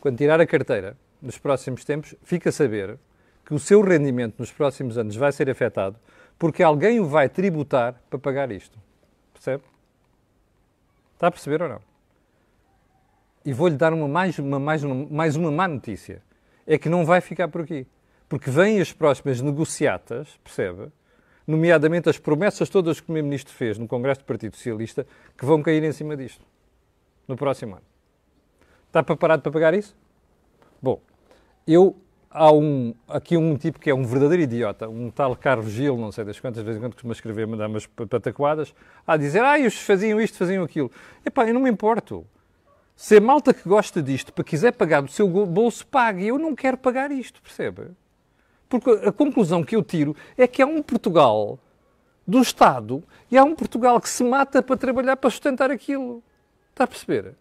Quando 0.00 0.18
tirar 0.18 0.40
a 0.40 0.46
carteira, 0.46 0.96
nos 1.22 1.38
próximos 1.38 1.84
tempos, 1.84 2.16
fica 2.22 2.50
a 2.50 2.52
saber 2.52 2.98
que 3.44 3.54
o 3.54 3.58
seu 3.60 3.80
rendimento 3.80 4.38
nos 4.38 4.50
próximos 4.50 4.98
anos 4.98 5.14
vai 5.14 5.30
ser 5.30 5.48
afetado 5.48 5.96
porque 6.38 6.62
alguém 6.62 7.00
o 7.00 7.06
vai 7.06 7.28
tributar 7.28 8.00
para 8.10 8.18
pagar 8.18 8.50
isto. 8.50 8.78
Percebe? 9.32 9.62
Está 11.14 11.28
a 11.28 11.30
perceber 11.30 11.62
ou 11.62 11.68
não? 11.68 11.80
E 13.44 13.52
vou-lhe 13.52 13.76
dar 13.76 13.92
uma 13.92 14.08
mais, 14.08 14.38
uma, 14.38 14.58
mais, 14.58 14.82
uma, 14.82 15.06
mais 15.06 15.36
uma 15.36 15.50
má 15.50 15.68
notícia. 15.68 16.22
É 16.66 16.76
que 16.76 16.88
não 16.88 17.06
vai 17.06 17.20
ficar 17.20 17.48
por 17.48 17.62
aqui. 17.62 17.86
Porque 18.28 18.50
vêm 18.50 18.80
as 18.80 18.92
próximas 18.92 19.40
negociatas, 19.40 20.38
percebe? 20.42 20.88
Nomeadamente 21.46 22.08
as 22.08 22.18
promessas 22.18 22.68
todas 22.68 22.98
que 22.98 23.04
o 23.04 23.06
Primeiro-Ministro 23.06 23.54
fez 23.54 23.78
no 23.78 23.86
Congresso 23.86 24.20
do 24.20 24.26
Partido 24.26 24.56
Socialista, 24.56 25.06
que 25.36 25.44
vão 25.44 25.62
cair 25.62 25.82
em 25.84 25.92
cima 25.92 26.16
disto. 26.16 26.44
No 27.28 27.36
próximo 27.36 27.74
ano. 27.74 27.84
Está 28.88 29.02
preparado 29.02 29.42
para 29.42 29.52
pagar 29.52 29.74
isso? 29.74 29.94
Bom, 30.82 31.00
eu 31.66 31.96
há 32.30 32.52
um, 32.52 32.94
aqui 33.08 33.36
um 33.36 33.56
tipo 33.56 33.78
que 33.78 33.90
é 33.90 33.94
um 33.94 34.04
verdadeiro 34.04 34.42
idiota, 34.42 34.88
um 34.88 35.10
tal 35.10 35.34
Carlos 35.36 35.70
Gil, 35.70 35.96
não 35.96 36.12
sei 36.12 36.24
das 36.24 36.38
quantas 36.38 36.62
vezes 36.62 36.78
em 36.78 36.80
quando 36.82 36.94
costuma 36.94 37.12
escrever, 37.12 37.46
mandar 37.46 37.68
umas 37.68 37.86
pataquadas, 37.86 38.74
a 39.06 39.16
dizer, 39.16 39.42
ah, 39.42 39.58
eles 39.58 39.74
faziam 39.74 40.20
isto, 40.20 40.36
faziam 40.36 40.64
aquilo. 40.64 40.90
Epá, 41.24 41.46
eu 41.46 41.54
não 41.54 41.60
me 41.60 41.70
importo. 41.70 42.26
Se 42.96 43.16
a 43.16 43.20
malta 43.20 43.52
que 43.52 43.68
gosta 43.68 44.02
disto 44.02 44.32
para 44.32 44.44
quiser 44.44 44.72
pagar 44.72 45.02
do 45.02 45.10
seu 45.10 45.28
bolso, 45.28 45.86
pague. 45.86 46.26
Eu 46.26 46.38
não 46.38 46.54
quero 46.54 46.78
pagar 46.78 47.10
isto, 47.10 47.42
percebe? 47.42 47.90
Porque 48.68 48.90
a 48.90 49.12
conclusão 49.12 49.62
que 49.62 49.76
eu 49.76 49.82
tiro 49.82 50.16
é 50.36 50.46
que 50.46 50.60
há 50.60 50.66
um 50.66 50.82
Portugal 50.82 51.58
do 52.26 52.40
Estado 52.40 53.02
e 53.30 53.38
há 53.38 53.44
um 53.44 53.54
Portugal 53.54 54.00
que 54.00 54.08
se 54.08 54.24
mata 54.24 54.62
para 54.62 54.76
trabalhar 54.76 55.16
para 55.16 55.30
sustentar 55.30 55.70
aquilo. 55.70 56.22
Está 56.70 56.84
a 56.84 56.86
perceber? 56.86 57.34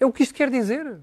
É 0.00 0.04
o 0.04 0.12
que 0.12 0.22
isto 0.22 0.34
quer 0.34 0.50
dizer. 0.50 0.98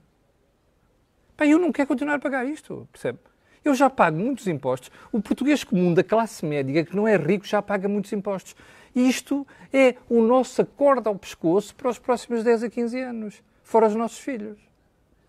Pá, 1.38 1.46
eu 1.46 1.58
não 1.58 1.72
quero 1.72 1.88
continuar 1.88 2.16
a 2.16 2.20
pagar 2.20 2.46
isto, 2.46 2.88
percebe? 2.92 3.20
Eu 3.64 3.74
já 3.74 3.90
pago 3.90 4.18
muitos 4.18 4.48
impostos. 4.48 4.92
O 5.12 5.22
português 5.22 5.64
comum 5.64 5.94
da 5.94 6.04
classe 6.04 6.46
média, 6.46 6.84
que 6.84 6.96
não 6.96 7.08
é 7.08 7.16
rico, 7.16 7.46
já 7.46 7.62
paga 7.62 7.88
muitos 7.88 8.12
impostos. 8.12 8.56
Isto 8.94 9.48
é 9.72 9.96
o 10.10 10.22
nosso 10.22 10.62
acorde 10.62 11.08
ao 11.08 11.16
pescoço 11.16 11.74
para 11.76 11.90
os 11.90 12.00
próximos 12.00 12.44
10 12.44 12.64
a 12.64 12.70
15 12.70 13.00
anos, 13.00 13.44
fora 13.64 13.88
os 13.88 13.96
nossos 13.96 14.20
filhos. 14.20 14.58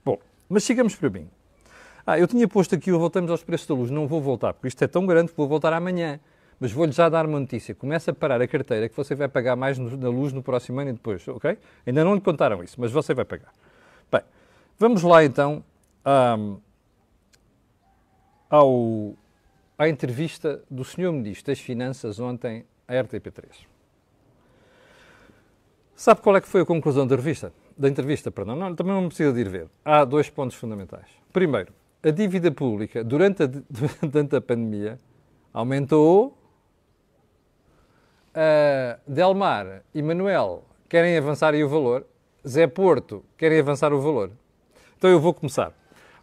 Bom, 0.05 0.19
mas 0.49 0.65
sigamos 0.65 0.97
para 0.97 1.11
mim. 1.11 1.29
Ah, 2.07 2.19
eu 2.19 2.27
tinha 2.27 2.47
posto 2.49 2.75
aqui 2.75 2.91
o 2.91 2.99
Voltamos 2.99 3.31
aos 3.31 3.43
Preços 3.43 3.67
da 3.67 3.75
Luz. 3.75 3.91
Não 3.91 4.07
vou 4.07 4.21
voltar, 4.21 4.55
porque 4.55 4.69
isto 4.69 4.83
é 4.83 4.87
tão 4.87 5.07
grande 5.07 5.31
que 5.31 5.37
vou 5.37 5.49
voltar 5.49 5.73
amanhã. 5.73 6.21
Mas 6.59 6.73
vou-lhe 6.73 6.93
já 6.93 7.09
dar 7.09 7.25
uma 7.25 7.41
notícia. 7.41 7.75
Começa 7.75 8.11
a 8.11 8.15
parar 8.15 8.41
a 8.43 8.47
carteira 8.47 8.89
que 8.89 8.95
você 8.95 9.15
vai 9.15 9.29
pagar 9.29 9.57
mais 9.57 9.79
na 9.79 10.09
luz 10.09 10.33
no 10.33 10.43
próximo 10.43 10.79
ano 10.79 10.91
e 10.91 10.93
depois, 10.93 11.27
ok? 11.27 11.57
Ainda 11.87 12.05
não 12.05 12.15
lhe 12.15 12.21
contaram 12.21 12.63
isso, 12.63 12.79
mas 12.79 12.93
você 12.93 13.15
vai 13.15 13.25
pagar. 13.25 13.51
Bem, 14.13 14.21
vamos 14.79 15.03
lá 15.03 15.25
então 15.25 15.65
um, 16.39 16.59
ao, 18.51 19.15
à 19.79 19.89
entrevista 19.89 20.63
do 20.71 20.85
Sr. 20.85 21.13
Ministro 21.13 21.47
das 21.47 21.61
Finanças 21.61 22.21
ontem 22.21 22.67
à 22.87 22.93
RTP3. 22.93 23.71
Sabe 25.95 26.21
qual 26.21 26.37
é 26.37 26.41
que 26.41 26.49
foi 26.49 26.63
a 26.63 26.67
conclusão 26.67 27.07
da 27.07 27.17
revista? 27.17 27.53
Da 27.77 27.89
entrevista, 27.89 28.31
perdão. 28.31 28.57
Não, 28.57 28.75
também 28.75 28.93
não 28.93 29.09
precisa 29.09 29.33
de 29.33 29.41
ir 29.41 29.49
ver. 29.49 29.69
Há 29.85 30.05
dois 30.05 30.29
pontos 30.29 30.57
fundamentais. 30.57 31.07
Primeiro, 31.33 31.73
a 32.03 32.11
dívida 32.11 32.51
pública 32.51 33.05
durante 33.05 33.43
a, 33.43 33.47
durante 34.07 34.37
a 34.37 34.41
pandemia 34.41 34.99
aumentou. 35.53 36.37
Uh, 38.31 39.01
Delmar 39.09 39.83
e 39.93 40.01
Manuel 40.01 40.63
querem 40.89 41.17
avançar 41.17 41.53
aí 41.53 41.65
o 41.65 41.69
valor. 41.69 42.07
Zé 42.47 42.67
Porto 42.67 43.25
querem 43.37 43.59
avançar 43.59 43.93
o 43.93 44.01
valor. 44.01 44.31
Então 44.97 45.11
eu 45.11 45.21
vou 45.21 45.35
começar. 45.35 45.73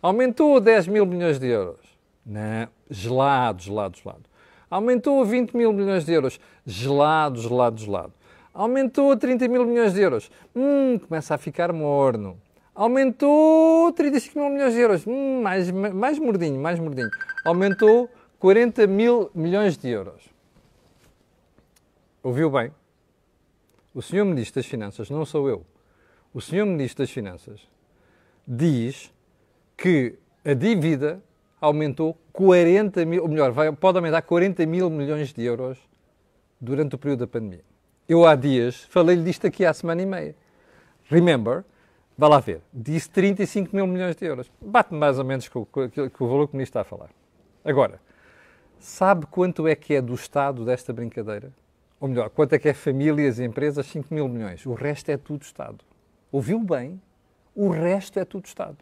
Aumentou 0.01 0.60
10 0.60 0.88
mil 0.88 1.05
milhões 1.05 1.38
de 1.38 1.48
euros. 1.48 1.86
Não, 2.25 2.67
gelado, 2.89 3.62
gelado, 3.62 3.98
gelado. 3.98 4.24
Aumentou 4.69 5.22
a 5.22 5.25
20 5.25 5.55
mil 5.55 5.72
milhões 5.74 6.05
de 6.05 6.13
euros. 6.13 6.39
Gelado, 6.65 7.41
gelado, 7.41 7.79
gelado. 7.79 8.13
Aumentou 8.53 9.12
a 9.12 9.17
30 9.17 9.48
mil 9.48 9.65
milhões 9.65 9.93
de 9.93 10.01
euros. 10.01 10.31
Hum, 10.55 10.98
começa 11.00 11.36
a 11.36 11.38
ficar 11.38 11.72
morno. 11.72 12.38
Aumentou 12.77 13.91
35 13.93 14.38
mil 14.39 14.50
milhões 14.51 14.74
de 14.75 14.79
euros. 14.79 15.07
Hum, 15.07 15.41
mais, 15.41 15.72
mais 15.72 16.19
mordinho, 16.19 16.62
mais 16.62 16.79
mordinho. 16.79 17.10
Aumentou 17.43 18.07
40 18.38 18.86
mil 18.86 19.31
milhões 19.34 19.75
de 19.75 19.89
euros. 19.89 20.22
Ouviu 22.22 22.51
bem? 22.51 22.72
O 23.96 24.01
senhor 24.03 24.25
Ministro 24.25 24.62
das 24.62 24.69
Finanças, 24.69 25.10
não 25.10 25.25
sou 25.25 25.50
eu. 25.50 25.65
O 26.31 26.39
senhor 26.39 26.67
Ministro 26.67 27.03
das 27.03 27.10
Finanças 27.10 27.67
diz 28.48 29.12
que 29.75 30.13
a 30.46 30.53
dívida 30.53 31.19
aumentou 31.60 32.15
40 32.31 33.03
mil, 33.05 33.24
ou 33.24 33.27
melhor, 33.27 33.51
vai, 33.53 33.72
pode 33.72 33.98
aumentar 33.98 34.22
40 34.22 34.67
mil 34.67 34.88
milhões 34.91 35.34
de 35.34 35.43
euros 35.43 35.79
durante 36.62 36.93
o 36.93 36.98
período 37.00 37.22
da 37.22 37.27
pandemia. 37.27 37.63
Eu 38.07 38.24
há 38.24 38.36
dias 38.36 38.84
falei-lhe 38.91 39.24
disto 39.24 39.48
aqui 39.48 39.65
há 39.65 39.74
semana 39.74 40.03
e 40.03 40.05
meia. 40.05 40.36
Remember, 41.05 41.65
vá 42.17 42.27
lá 42.27 42.39
ver, 42.39 42.62
disse 42.74 43.09
35 43.09 43.75
mil 43.75 43.86
milhões 43.86 44.15
de 44.15 44.25
euros. 44.25 44.51
Bate 44.59 44.93
mais 44.93 45.19
ou 45.19 45.25
menos 45.25 45.47
com, 45.47 45.65
com, 45.65 45.89
com 45.89 46.25
o 46.25 46.27
valor 46.27 46.47
que 46.47 46.53
o 46.53 46.57
Ministro 46.57 46.79
está 46.79 46.81
a 46.81 46.83
falar. 46.83 47.09
Agora, 47.63 48.01
sabe 48.79 49.25
quanto 49.25 49.67
é 49.67 49.75
que 49.75 49.93
é 49.93 50.01
do 50.01 50.13
Estado 50.13 50.65
desta 50.65 50.91
brincadeira? 50.91 51.51
Ou 52.00 52.07
melhor, 52.07 52.29
quanto 52.29 52.53
é 52.53 52.59
que 52.59 52.69
é 52.69 52.74
famílias 52.74 53.39
e 53.39 53.43
empresas? 53.43 53.86
5 53.88 54.13
mil 54.13 54.27
milhões. 54.27 54.65
O 54.65 54.74
resto 54.74 55.09
é 55.09 55.17
tudo 55.17 55.41
Estado. 55.41 55.83
Ouviu 56.31 56.59
bem? 56.59 57.01
O 57.55 57.69
resto 57.69 58.19
é 58.19 58.25
tudo 58.25 58.45
Estado. 58.45 58.77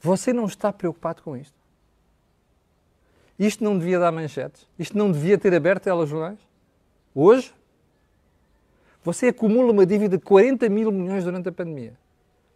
Você 0.00 0.32
não 0.32 0.46
está 0.46 0.72
preocupado 0.72 1.22
com 1.22 1.36
isto? 1.36 1.56
Isto 3.38 3.62
não 3.62 3.78
devia 3.78 3.98
dar 3.98 4.10
manchetes? 4.10 4.68
Isto 4.78 4.96
não 4.96 5.10
devia 5.10 5.36
ter 5.38 5.54
aberto 5.54 5.84
telejornais? 5.84 6.38
Hoje? 7.14 7.52
Você 9.04 9.28
acumula 9.28 9.72
uma 9.72 9.84
dívida 9.84 10.16
de 10.16 10.24
40 10.24 10.68
mil 10.68 10.90
milhões 10.90 11.24
durante 11.24 11.48
a 11.48 11.52
pandemia. 11.52 11.94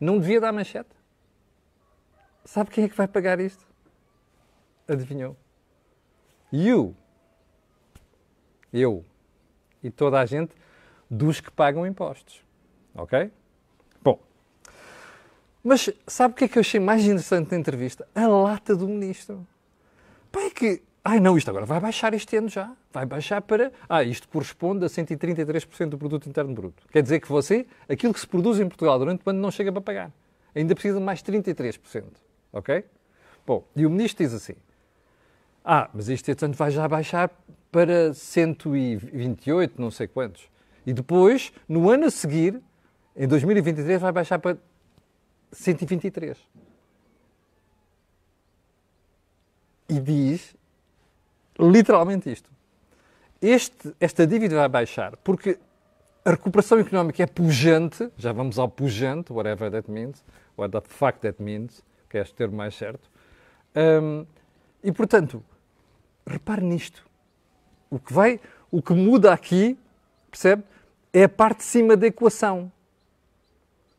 Não 0.00 0.18
devia 0.18 0.40
dar 0.40 0.52
manchete? 0.52 0.90
Sabe 2.44 2.70
quem 2.70 2.84
é 2.84 2.88
que 2.88 2.96
vai 2.96 3.08
pagar 3.08 3.40
isto? 3.40 3.66
Adivinhou? 4.86 5.36
You. 6.52 6.94
Eu. 8.72 9.04
E 9.82 9.90
toda 9.90 10.20
a 10.20 10.26
gente 10.26 10.54
dos 11.10 11.40
que 11.40 11.50
pagam 11.50 11.86
impostos. 11.86 12.44
Ok? 12.94 13.30
Mas 15.66 15.90
sabe 16.06 16.32
o 16.32 16.36
que 16.36 16.44
é 16.44 16.48
que 16.48 16.58
eu 16.58 16.60
achei 16.60 16.78
mais 16.78 17.02
interessante 17.02 17.50
na 17.50 17.58
entrevista? 17.58 18.06
A 18.14 18.28
lata 18.28 18.76
do 18.76 18.86
ministro. 18.86 19.44
Pá, 20.30 20.42
é 20.42 20.50
que. 20.50 20.80
Ai 21.08 21.20
não, 21.20 21.38
isto 21.38 21.48
agora 21.48 21.64
vai 21.64 21.78
baixar 21.78 22.12
este 22.14 22.36
ano 22.36 22.48
já. 22.48 22.74
Vai 22.92 23.06
baixar 23.06 23.40
para. 23.40 23.72
Ah, 23.88 24.02
isto 24.02 24.26
corresponde 24.26 24.84
a 24.84 24.88
133% 24.88 25.90
do 25.90 25.96
produto 25.96 26.28
interno 26.28 26.52
bruto. 26.52 26.82
Quer 26.90 27.00
dizer 27.00 27.20
que 27.20 27.28
você, 27.28 27.64
aquilo 27.88 28.12
que 28.12 28.18
se 28.18 28.26
produz 28.26 28.58
em 28.58 28.66
Portugal 28.66 28.98
durante 28.98 29.22
o 29.24 29.30
ano 29.30 29.38
não 29.38 29.52
chega 29.52 29.70
para 29.70 29.80
pagar. 29.80 30.12
Ainda 30.52 30.74
precisa 30.74 30.98
de 30.98 31.04
mais 31.04 31.22
33%. 31.22 32.06
Ok? 32.52 32.84
Bom, 33.46 33.64
e 33.76 33.86
o 33.86 33.90
ministro 33.90 34.24
diz 34.24 34.34
assim: 34.34 34.54
Ah, 35.64 35.88
mas 35.94 36.08
isto 36.08 36.28
este 36.28 36.44
ano 36.44 36.54
vai 36.54 36.72
já 36.72 36.88
baixar 36.88 37.30
para 37.70 38.12
128, 38.12 39.80
não 39.80 39.92
sei 39.92 40.08
quantos. 40.08 40.50
E 40.84 40.92
depois, 40.92 41.52
no 41.68 41.88
ano 41.88 42.06
a 42.06 42.10
seguir, 42.10 42.60
em 43.14 43.28
2023, 43.28 44.00
vai 44.00 44.10
baixar 44.10 44.40
para 44.40 44.58
123. 45.52 46.36
E 49.88 50.00
diz 50.00 50.56
literalmente 51.58 52.30
isto. 52.30 52.50
Este, 53.40 53.94
esta 54.00 54.26
dívida 54.26 54.56
vai 54.56 54.68
baixar 54.68 55.16
porque 55.18 55.58
a 56.24 56.30
recuperação 56.30 56.78
económica 56.78 57.22
é 57.22 57.26
pujante, 57.26 58.10
já 58.16 58.32
vamos 58.32 58.58
ao 58.58 58.68
pujante, 58.68 59.32
whatever 59.32 59.70
that 59.70 59.90
means, 59.90 60.24
what 60.56 60.72
the 60.72 60.80
fuck 60.80 61.18
that 61.20 61.40
means, 61.42 61.84
que 62.08 62.18
é 62.18 62.22
este 62.22 62.34
termo 62.34 62.56
mais 62.56 62.74
certo. 62.74 63.08
Um, 63.76 64.26
e 64.82 64.90
portanto, 64.90 65.42
repare 66.26 66.62
nisto. 66.62 67.06
O 67.90 67.98
que 67.98 68.12
vai, 68.12 68.40
o 68.70 68.82
que 68.82 68.92
muda 68.92 69.32
aqui, 69.32 69.78
percebe? 70.30 70.64
É 71.12 71.24
a 71.24 71.28
parte 71.28 71.58
de 71.58 71.64
cima 71.64 71.96
da 71.96 72.06
equação 72.06 72.72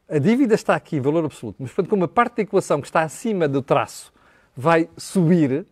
a 0.10 0.20
dívida 0.20 0.56
está 0.56 0.74
aqui, 0.74 1.00
valor 1.00 1.26
absoluto, 1.26 1.58
mas 1.60 1.72
portanto, 1.72 1.90
como 1.90 2.06
a 2.06 2.08
parte 2.08 2.38
da 2.38 2.44
equação 2.44 2.80
que 2.80 2.88
está 2.88 3.02
acima 3.02 3.48
do 3.48 3.62
traço 3.62 4.14
vai 4.56 4.90
subir, 4.96 5.66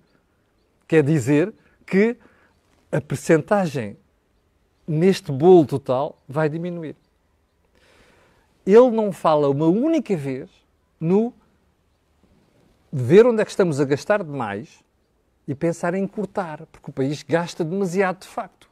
quer 0.87 1.01
dizer 1.03 1.53
que 1.85 2.17
a 2.91 3.01
percentagem 3.01 3.97
neste 4.87 5.31
bolo 5.31 5.65
total 5.65 6.21
vai 6.27 6.49
diminuir. 6.49 6.95
Ele 8.65 8.89
não 8.91 9.11
fala 9.11 9.49
uma 9.49 9.67
única 9.67 10.15
vez 10.15 10.49
no 10.99 11.33
ver 12.91 13.25
onde 13.25 13.41
é 13.41 13.45
que 13.45 13.51
estamos 13.51 13.79
a 13.79 13.85
gastar 13.85 14.23
demais 14.23 14.83
e 15.47 15.53
pensar 15.53 15.93
em 15.93 16.07
cortar, 16.07 16.65
porque 16.67 16.89
o 16.89 16.93
país 16.93 17.21
gasta 17.21 17.63
demasiado 17.63 18.21
de 18.21 18.27
facto. 18.27 18.69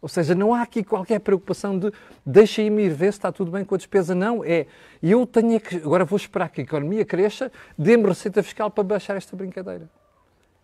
Ou 0.00 0.08
seja, 0.08 0.34
não 0.34 0.54
há 0.54 0.62
aqui 0.62 0.84
qualquer 0.84 1.18
preocupação 1.18 1.78
de 1.78 1.92
deixa-me 2.24 2.84
ir 2.84 2.90
ver 2.90 3.12
se 3.12 3.18
está 3.18 3.32
tudo 3.32 3.50
bem 3.50 3.64
com 3.64 3.74
a 3.74 3.78
despesa. 3.78 4.14
Não, 4.14 4.44
é 4.44 4.66
eu 5.02 5.26
tenho 5.26 5.60
que. 5.60 5.76
Agora 5.76 6.04
vou 6.04 6.16
esperar 6.16 6.48
que 6.48 6.60
a 6.60 6.64
economia 6.64 7.04
cresça, 7.04 7.50
dê-me 7.76 8.06
receita 8.06 8.42
fiscal 8.42 8.70
para 8.70 8.84
baixar 8.84 9.16
esta 9.16 9.34
brincadeira. 9.36 9.90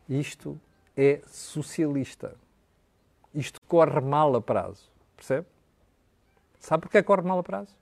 Isto 0.09 0.61
é 0.97 1.21
socialista. 1.27 2.35
Isto 3.35 3.61
corre 3.67 4.01
mal 4.01 4.35
a 4.37 4.41
prazo. 4.41 4.91
Percebe? 5.17 5.47
Sabe 6.61 6.83
porquê 6.83 7.03
corre 7.03 7.23
mal 7.23 7.39
a 7.39 7.43
prazo? 7.43 7.75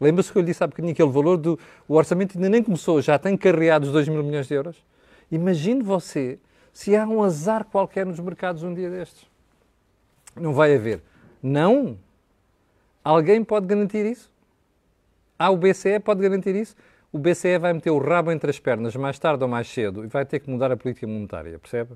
Lembra-se 0.00 0.30
que 0.30 0.38
eu 0.38 0.42
lhe 0.42 0.46
disse 0.46 0.62
há 0.62 0.66
bocadinho 0.66 0.92
aquele 0.92 1.10
valor 1.10 1.36
do 1.36 1.58
o 1.88 1.94
orçamento 1.94 2.36
ainda 2.36 2.48
nem 2.48 2.62
começou, 2.62 3.02
já 3.02 3.18
tem 3.18 3.36
carreados 3.36 3.90
2 3.90 4.08
mil 4.08 4.22
milhões 4.22 4.46
de 4.46 4.54
euros? 4.54 4.76
Imagine 5.30 5.82
você 5.82 6.38
se 6.72 6.94
há 6.94 7.06
um 7.06 7.22
azar 7.22 7.64
qualquer 7.64 8.06
nos 8.06 8.20
mercados 8.20 8.62
um 8.62 8.72
dia 8.72 8.88
destes. 8.88 9.26
Não 10.36 10.52
vai 10.52 10.74
haver. 10.74 11.02
Não. 11.42 11.98
Alguém 13.02 13.42
pode 13.42 13.66
garantir 13.66 14.06
isso? 14.06 14.30
Ah, 15.38 15.50
o 15.50 15.56
BCE 15.56 15.98
pode 16.00 16.20
garantir 16.20 16.54
isso? 16.54 16.76
O 17.10 17.18
BCE 17.18 17.58
vai 17.58 17.72
meter 17.72 17.90
o 17.90 17.98
rabo 17.98 18.30
entre 18.30 18.50
as 18.50 18.58
pernas 18.58 18.94
mais 18.94 19.18
tarde 19.18 19.42
ou 19.42 19.48
mais 19.48 19.68
cedo 19.68 20.04
e 20.04 20.08
vai 20.08 20.24
ter 20.24 20.40
que 20.40 20.50
mudar 20.50 20.70
a 20.70 20.76
política 20.76 21.06
monetária, 21.06 21.58
percebe? 21.58 21.94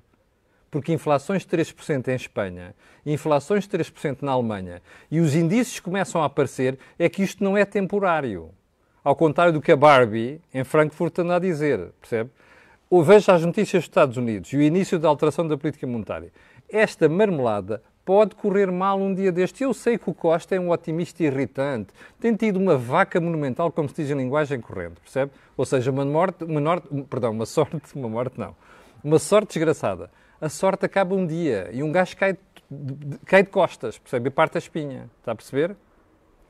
Porque 0.72 0.90
inflações 0.90 1.42
de 1.42 1.48
3% 1.54 2.08
em 2.08 2.14
Espanha, 2.14 2.74
inflações 3.04 3.68
de 3.68 3.78
3% 3.78 4.22
na 4.22 4.32
Alemanha 4.32 4.80
e 5.10 5.20
os 5.20 5.34
indícios 5.36 5.78
começam 5.78 6.22
a 6.22 6.24
aparecer, 6.24 6.78
é 6.98 7.10
que 7.10 7.22
isto 7.22 7.44
não 7.44 7.58
é 7.58 7.66
temporário. 7.66 8.48
Ao 9.04 9.14
contrário 9.14 9.52
do 9.52 9.60
que 9.60 9.70
a 9.70 9.76
Barbie 9.76 10.40
em 10.54 10.64
Frankfurt 10.64 11.18
anda 11.18 11.36
a 11.36 11.38
dizer, 11.38 11.90
percebe? 12.00 12.30
Ou 12.88 13.04
veja 13.04 13.34
as 13.34 13.44
notícias 13.44 13.82
dos 13.82 13.88
Estados 13.90 14.16
Unidos 14.16 14.50
e 14.54 14.56
o 14.56 14.62
início 14.62 14.98
da 14.98 15.08
alteração 15.08 15.46
da 15.46 15.58
política 15.58 15.86
monetária. 15.86 16.32
Esta 16.70 17.06
marmelada 17.06 17.82
pode 18.02 18.34
correr 18.34 18.72
mal 18.72 18.98
um 18.98 19.14
dia 19.14 19.30
deste. 19.30 19.62
Eu 19.62 19.74
sei 19.74 19.98
que 19.98 20.08
o 20.08 20.14
Costa 20.14 20.54
é 20.54 20.60
um 20.60 20.70
otimista 20.70 21.22
irritante, 21.22 21.92
tem 22.18 22.34
tido 22.34 22.58
uma 22.58 22.78
vaca 22.78 23.20
monumental, 23.20 23.70
como 23.70 23.90
se 23.90 23.96
diz 23.96 24.10
em 24.10 24.14
linguagem 24.14 24.58
corrente, 24.58 25.02
percebe? 25.02 25.32
Ou 25.54 25.66
seja, 25.66 25.90
uma 25.90 26.06
morte, 26.06 26.44
uma 26.44 26.62
morte, 26.62 26.88
perdão, 27.10 27.32
uma 27.32 27.44
sorte, 27.46 27.78
uma 27.94 28.08
morte 28.08 28.40
não, 28.40 28.56
uma 29.04 29.18
sorte 29.18 29.48
desgraçada. 29.48 30.10
A 30.42 30.48
sorte 30.48 30.84
acaba 30.84 31.14
um 31.14 31.24
dia 31.24 31.70
e 31.72 31.84
um 31.84 31.92
gajo 31.92 32.16
cai 32.16 32.36
de, 32.68 33.18
cai 33.24 33.44
de 33.44 33.48
costas, 33.48 33.96
percebe? 33.96 34.26
E 34.26 34.30
parte 34.30 34.56
a 34.56 34.58
espinha, 34.58 35.08
está 35.20 35.30
a 35.30 35.34
perceber? 35.36 35.76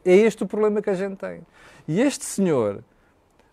É 0.02 0.16
este 0.16 0.42
o 0.42 0.46
problema 0.46 0.80
que 0.80 0.88
a 0.88 0.94
gente 0.94 1.16
tem. 1.16 1.42
E 1.86 2.00
este 2.00 2.24
senhor 2.24 2.82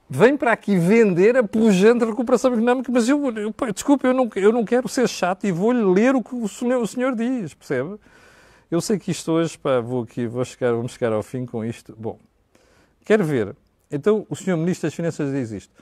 vem 0.09 0.37
para 0.37 0.53
aqui 0.53 0.77
vender 0.77 1.35
a 1.35 1.43
pujante 1.43 2.05
recuperação 2.05 2.53
económica, 2.53 2.89
mas 2.89 3.09
eu, 3.09 3.21
eu 3.35 3.53
desculpe, 3.73 4.07
eu 4.07 4.13
não, 4.13 4.29
eu 4.33 4.53
não 4.53 4.63
quero 4.63 4.87
ser 4.87 5.09
chato 5.09 5.45
e 5.45 5.51
vou-lhe 5.51 5.83
ler 5.83 6.15
o 6.15 6.23
que 6.23 6.33
o 6.33 6.47
senhor, 6.47 6.81
o 6.81 6.87
senhor 6.87 7.15
diz, 7.15 7.53
percebe? 7.53 7.99
Eu 8.71 8.79
sei 8.79 8.97
que 8.97 9.11
isto 9.11 9.33
hoje, 9.33 9.57
pá, 9.57 9.81
vou 9.81 10.03
aqui, 10.03 10.25
vou 10.25 10.45
chegar, 10.45 10.71
vamos 10.71 10.93
chegar 10.93 11.11
ao 11.11 11.21
fim 11.21 11.45
com 11.45 11.65
isto. 11.65 11.93
Bom, 11.99 12.17
quero 13.03 13.25
ver. 13.25 13.53
Então, 13.91 14.25
o 14.29 14.37
senhor 14.37 14.55
Ministro 14.55 14.87
das 14.87 14.93
Finanças 14.93 15.33
diz 15.33 15.51
isto. 15.51 15.73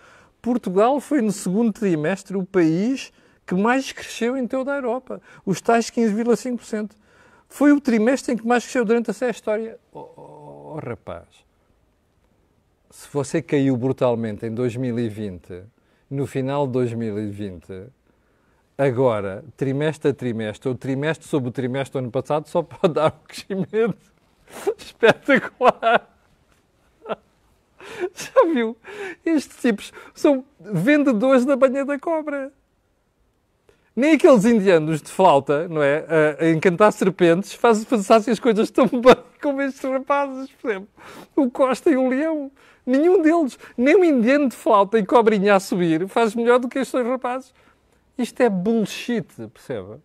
Portugal 0.42 1.00
foi 1.00 1.22
no 1.22 1.32
segundo 1.32 1.72
trimestre 1.72 2.36
o 2.36 2.44
país 2.44 3.14
que 3.48 3.56
mais 3.56 3.92
cresceu 3.92 4.38
em 4.38 4.46
toda 4.46 4.74
a 4.74 4.76
Europa. 4.76 5.20
Os 5.46 5.60
tais 5.62 5.90
15,5%. 5.90 6.92
Foi 7.50 7.72
o 7.72 7.82
trimestre 7.82 8.34
em 8.34 8.38
que 8.38 8.46
mais 8.46 8.64
cresceu 8.64 8.86
durante 8.86 9.10
a 9.10 9.30
história. 9.30 9.80
Oh, 9.92 10.00
oh, 10.18 10.74
oh 10.76 10.80
rapaz 10.86 11.48
se 12.98 13.08
você 13.14 13.44
caiu 13.44 13.78
brutalmente 13.78 14.44
em 14.48 14.52
2020, 14.52 15.64
no 16.10 16.26
final 16.26 16.66
de 16.66 16.74
2020, 16.74 17.92
agora, 18.76 19.46
trimestre 19.56 20.10
a 20.10 20.14
trimestre, 20.16 20.68
ou 20.68 20.74
trimestre 20.74 21.28
sobre 21.28 21.50
o 21.50 21.52
trimestre 21.52 21.94
do 21.94 22.00
ano 22.00 22.12
passado, 22.12 22.48
só 22.48 22.64
pode 22.64 22.96
dar 22.96 23.14
um 23.14 23.28
crescimento 23.28 23.98
espetacular. 24.78 26.10
Já 28.16 28.52
viu? 28.52 28.76
Estes 29.24 29.58
tipos 29.58 29.94
são 30.16 30.44
vendedores 30.60 31.46
da 31.46 31.56
banha 31.56 31.86
da 31.86 32.00
cobra. 32.00 32.52
Nem 33.98 34.14
aqueles 34.14 34.46
indianos 34.46 35.02
de 35.02 35.10
flauta, 35.10 35.68
não 35.68 35.82
é? 35.82 36.06
A, 36.40 36.44
a 36.44 36.50
encantar 36.52 36.94
serpentes, 36.94 37.54
fazem, 37.54 37.84
fazem 38.04 38.32
as 38.32 38.40
coisas 38.40 38.70
tão 38.70 38.86
bem 39.02 39.16
como 39.42 39.60
estes 39.60 39.82
rapazes, 39.90 40.52
por 40.62 40.70
exemplo. 40.70 40.90
O 41.36 41.50
Costa 41.50 41.90
e 41.90 41.98
o 41.98 42.08
Leão. 42.08 42.52
Nenhum 42.86 43.24
deles, 43.24 43.58
nem 43.76 43.96
um 43.96 44.04
indiano 44.04 44.50
de 44.50 44.56
flauta 44.56 45.00
e 45.00 45.04
cobrinha 45.06 45.56
a 45.56 45.60
subir, 45.60 46.08
faz 46.08 46.36
melhor 46.36 46.60
do 46.60 46.70
que 46.70 46.78
estes 46.78 46.92
dois 46.92 47.08
rapazes. 47.08 47.52
Isto 48.16 48.44
é 48.44 48.50
bullshit, 48.50 49.26
percebe? 49.52 50.00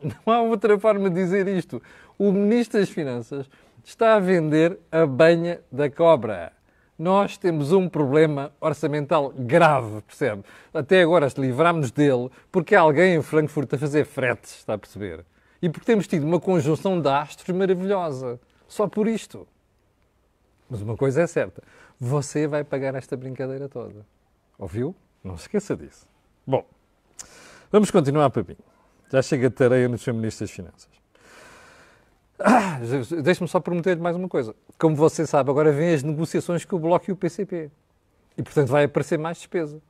Não 0.00 0.32
há 0.32 0.40
outra 0.40 0.78
forma 0.78 1.10
de 1.10 1.16
dizer 1.16 1.48
isto. 1.48 1.82
O 2.16 2.30
Ministro 2.30 2.78
das 2.78 2.88
Finanças 2.88 3.50
está 3.82 4.14
a 4.14 4.20
vender 4.20 4.78
a 4.92 5.04
banha 5.04 5.60
da 5.72 5.90
cobra. 5.90 6.52
Nós 6.98 7.36
temos 7.36 7.72
um 7.72 7.88
problema 7.88 8.52
orçamental 8.60 9.32
grave, 9.36 10.02
percebe? 10.02 10.44
Até 10.72 11.02
agora 11.02 11.26
livrámos 11.36 11.90
dele 11.90 12.30
porque 12.50 12.74
há 12.74 12.80
alguém 12.80 13.16
em 13.16 13.22
Frankfurt 13.22 13.72
a 13.74 13.78
fazer 13.78 14.04
fretes, 14.04 14.58
está 14.58 14.74
a 14.74 14.78
perceber? 14.78 15.24
E 15.60 15.68
porque 15.68 15.86
temos 15.86 16.06
tido 16.06 16.24
uma 16.24 16.40
conjunção 16.40 17.00
de 17.00 17.08
astros 17.08 17.56
maravilhosa. 17.56 18.38
Só 18.68 18.86
por 18.88 19.06
isto. 19.06 19.46
Mas 20.68 20.80
uma 20.80 20.96
coisa 20.96 21.22
é 21.22 21.26
certa: 21.26 21.62
você 21.98 22.46
vai 22.46 22.64
pagar 22.64 22.94
esta 22.94 23.16
brincadeira 23.16 23.68
toda. 23.68 24.06
Ouviu? 24.58 24.94
Não 25.22 25.36
se 25.36 25.44
esqueça 25.44 25.76
disso. 25.76 26.06
Bom, 26.46 26.64
vamos 27.70 27.90
continuar, 27.90 28.30
Papinho. 28.30 28.58
Já 29.10 29.22
chega 29.22 29.50
de 29.50 29.54
tareia 29.54 29.88
no 29.88 29.98
Sr. 29.98 30.14
Ministro 30.14 30.46
das 30.46 30.54
Finanças. 30.54 31.01
Ah, 32.44 32.80
Deixe-me 33.22 33.48
só 33.48 33.60
prometer-lhe 33.60 34.00
mais 34.00 34.16
uma 34.16 34.28
coisa. 34.28 34.54
Como 34.78 34.96
você 34.96 35.26
sabe, 35.26 35.50
agora 35.50 35.70
vêm 35.72 35.94
as 35.94 36.02
negociações 36.02 36.64
com 36.64 36.76
o 36.76 36.78
Bloco 36.78 37.08
e 37.08 37.12
o 37.12 37.16
PCP. 37.16 37.70
E, 38.36 38.42
portanto, 38.42 38.68
vai 38.68 38.84
aparecer 38.84 39.18
mais 39.18 39.38
despesa. 39.38 39.80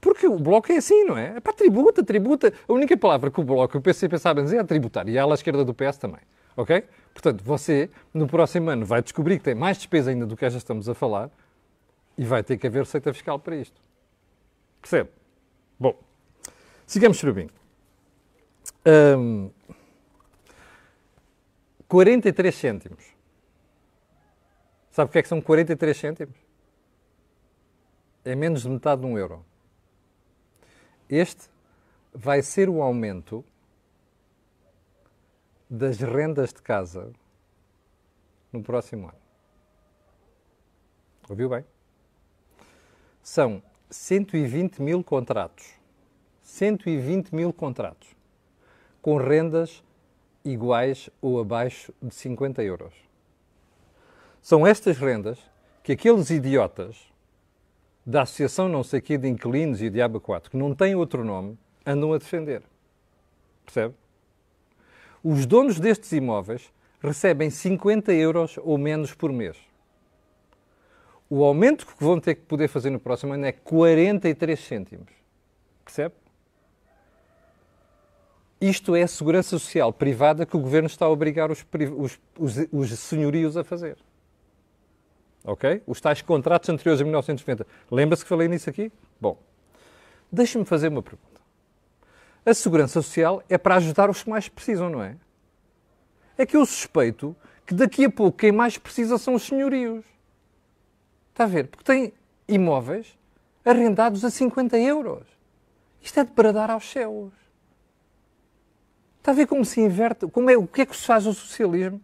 Porque 0.00 0.26
o 0.26 0.38
Bloco 0.38 0.70
é 0.72 0.76
assim, 0.76 1.04
não 1.04 1.18
é? 1.18 1.36
É 1.36 1.40
para 1.40 1.52
tributa, 1.52 2.02
tributa. 2.02 2.52
A 2.68 2.72
única 2.72 2.96
palavra 2.96 3.30
que 3.30 3.40
o 3.40 3.44
Bloco 3.44 3.76
e 3.76 3.78
o 3.78 3.82
PCP 3.82 4.18
sabem 4.18 4.44
dizer 4.44 4.58
é 4.58 4.64
tributar. 4.64 5.08
E 5.08 5.18
a 5.18 5.22
ala 5.22 5.34
esquerda 5.34 5.64
do 5.64 5.74
PS 5.74 5.98
também. 5.98 6.20
Ok? 6.56 6.84
Portanto, 7.12 7.42
você, 7.44 7.90
no 8.14 8.26
próximo 8.26 8.70
ano, 8.70 8.86
vai 8.86 9.02
descobrir 9.02 9.38
que 9.38 9.44
tem 9.44 9.54
mais 9.54 9.76
despesa 9.76 10.10
ainda 10.10 10.26
do 10.26 10.36
que 10.36 10.48
já 10.48 10.56
estamos 10.58 10.88
a 10.88 10.94
falar 10.94 11.30
e 12.16 12.24
vai 12.24 12.42
ter 12.42 12.56
que 12.56 12.66
haver 12.66 12.80
receita 12.80 13.12
fiscal 13.12 13.38
para 13.38 13.56
isto. 13.56 13.80
Percebe? 14.80 15.10
Bom, 15.78 15.96
sigamos, 16.86 17.16
Cherubim. 17.16 17.48
Um, 18.86 19.50
43 21.88 22.54
cêntimos. 22.54 23.04
Sabe 24.90 25.08
o 25.08 25.12
que 25.12 25.18
é 25.18 25.22
que 25.22 25.28
são 25.28 25.40
43 25.40 25.96
cêntimos? 25.96 26.36
É 28.24 28.34
menos 28.34 28.62
de 28.62 28.68
metade 28.68 29.00
de 29.00 29.06
um 29.06 29.16
euro. 29.16 29.44
Este 31.08 31.48
vai 32.12 32.42
ser 32.42 32.68
o 32.68 32.82
aumento 32.82 33.42
das 35.70 35.98
rendas 35.98 36.52
de 36.52 36.60
casa 36.60 37.10
no 38.52 38.62
próximo 38.62 39.08
ano. 39.08 39.18
Ouviu 41.28 41.48
bem? 41.48 41.64
São 43.22 43.62
120 43.90 44.82
mil 44.82 45.02
contratos. 45.02 45.74
120 46.42 47.34
mil 47.34 47.52
contratos. 47.52 48.08
Com 49.00 49.16
rendas 49.16 49.82
iguais 50.52 51.10
ou 51.20 51.40
abaixo 51.40 51.92
de 52.02 52.14
50 52.14 52.62
euros. 52.62 52.94
São 54.40 54.66
estas 54.66 54.98
rendas 54.98 55.38
que 55.82 55.92
aqueles 55.92 56.30
idiotas 56.30 56.96
da 58.04 58.22
Associação 58.22 58.68
não 58.68 58.82
sei 58.82 59.00
quê 59.00 59.18
de 59.18 59.28
Inquilinos 59.28 59.82
e 59.82 59.90
Diabo 59.90 60.20
4, 60.20 60.50
que 60.50 60.56
não 60.56 60.74
têm 60.74 60.94
outro 60.94 61.24
nome, 61.24 61.58
andam 61.84 62.12
a 62.12 62.18
defender. 62.18 62.62
Percebe? 63.64 63.94
Os 65.22 65.44
donos 65.44 65.78
destes 65.78 66.12
imóveis 66.12 66.72
recebem 67.02 67.50
50 67.50 68.12
euros 68.12 68.58
ou 68.62 68.78
menos 68.78 69.14
por 69.14 69.32
mês. 69.32 69.56
O 71.28 71.44
aumento 71.44 71.86
que 71.86 72.02
vão 72.02 72.18
ter 72.18 72.36
que 72.36 72.42
poder 72.42 72.68
fazer 72.68 72.88
no 72.88 72.98
próximo 72.98 73.34
ano 73.34 73.44
é 73.44 73.52
43 73.52 74.58
cêntimos. 74.58 75.12
Percebe? 75.84 76.14
Isto 78.60 78.96
é 78.96 79.02
a 79.02 79.08
segurança 79.08 79.50
social 79.50 79.92
privada 79.92 80.44
que 80.44 80.56
o 80.56 80.60
governo 80.60 80.88
está 80.88 81.06
a 81.06 81.08
obrigar 81.08 81.50
os, 81.50 81.64
os, 81.96 82.18
os, 82.38 82.56
os 82.72 82.98
senhorios 82.98 83.56
a 83.56 83.62
fazer. 83.62 83.96
Ok? 85.44 85.82
Os 85.86 86.00
tais 86.00 86.20
contratos 86.22 86.68
anteriores 86.68 87.00
a 87.00 87.04
1990. 87.04 87.66
Lembra-se 87.90 88.24
que 88.24 88.28
falei 88.28 88.48
nisso 88.48 88.68
aqui? 88.68 88.90
Bom, 89.20 89.38
deixe-me 90.30 90.64
fazer 90.64 90.88
uma 90.88 91.02
pergunta. 91.02 91.40
A 92.44 92.52
segurança 92.52 93.00
social 93.00 93.42
é 93.48 93.56
para 93.56 93.76
ajudar 93.76 94.10
os 94.10 94.24
que 94.24 94.30
mais 94.30 94.48
precisam, 94.48 94.90
não 94.90 95.02
é? 95.02 95.16
É 96.36 96.44
que 96.44 96.56
eu 96.56 96.66
suspeito 96.66 97.36
que 97.66 97.74
daqui 97.74 98.04
a 98.06 98.10
pouco 98.10 98.38
quem 98.38 98.50
mais 98.50 98.76
precisa 98.76 99.18
são 99.18 99.34
os 99.34 99.42
senhorios. 99.42 100.04
Está 101.30 101.44
a 101.44 101.46
ver? 101.46 101.68
Porque 101.68 101.84
tem 101.84 102.12
imóveis 102.48 103.16
arrendados 103.64 104.24
a 104.24 104.30
50 104.30 104.78
euros. 104.78 105.24
Isto 106.00 106.20
é 106.20 106.24
de 106.24 106.32
bradar 106.32 106.70
aos 106.70 106.90
céus. 106.90 107.32
Está 109.28 109.34
a 109.34 109.44
ver 109.44 109.46
como 109.46 109.62
se 109.62 109.78
inverte? 109.78 110.26
Como 110.26 110.48
é, 110.48 110.56
o 110.56 110.66
que 110.66 110.80
é 110.80 110.86
que 110.86 110.96
se 110.96 111.04
faz 111.04 111.26
o 111.26 111.34
socialismo? 111.34 112.00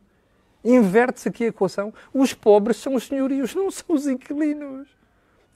Inverte-se 0.63 1.27
aqui 1.31 1.45
a 1.45 1.47
equação. 1.47 1.91
Os 2.13 2.35
pobres 2.35 2.77
são 2.77 2.95
os 2.95 3.07
senhorios, 3.07 3.55
não 3.55 3.71
são 3.71 3.97
os 3.97 4.07
inquilinos. 4.07 4.87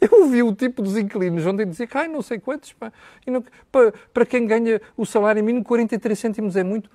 Eu 0.00 0.22
ouvi 0.22 0.42
o 0.42 0.54
tipo 0.54 0.80
dos 0.80 0.96
inquilinos 0.96 1.44
ontem 1.44 1.68
dizer 1.68 1.86
que, 1.86 1.98
ai, 1.98 2.08
não 2.08 2.22
sei 2.22 2.38
quantos, 2.38 2.72
pá, 2.72 2.90
não, 3.26 3.44
para, 3.70 3.92
para 4.14 4.24
quem 4.24 4.46
ganha 4.46 4.80
o 4.96 5.04
salário 5.04 5.44
mínimo, 5.44 5.62
43 5.62 6.18
cêntimos 6.18 6.56
é 6.56 6.64
muito. 6.64 6.90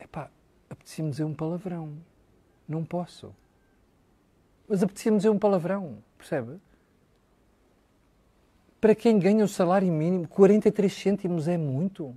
Epá, 0.00 0.30
apetecia-me 0.70 1.10
dizer 1.10 1.24
um 1.24 1.34
palavrão. 1.34 1.92
Não 2.66 2.82
posso. 2.82 3.34
Mas 4.66 4.82
apetecia-me 4.82 5.18
dizer 5.18 5.28
um 5.28 5.38
palavrão, 5.38 5.98
percebe? 6.16 6.58
Para 8.80 8.94
quem 8.94 9.18
ganha 9.18 9.44
o 9.44 9.48
salário 9.48 9.92
mínimo, 9.92 10.26
43 10.26 10.90
cêntimos 10.90 11.46
é 11.46 11.58
muito. 11.58 12.16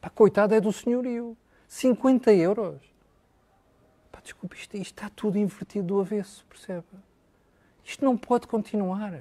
Pá, 0.00 0.10
coitado 0.10 0.54
é 0.54 0.60
do 0.60 0.72
senhorio. 0.72 1.36
50 1.68 2.32
euros. 2.32 2.80
Pá, 4.10 4.20
desculpe, 4.22 4.56
isto, 4.56 4.76
isto 4.76 4.94
está 4.94 5.10
tudo 5.10 5.38
invertido 5.38 5.86
do 5.86 6.00
avesso, 6.00 6.44
percebe? 6.48 6.86
Isto 7.84 8.04
não 8.04 8.16
pode 8.16 8.46
continuar. 8.46 9.20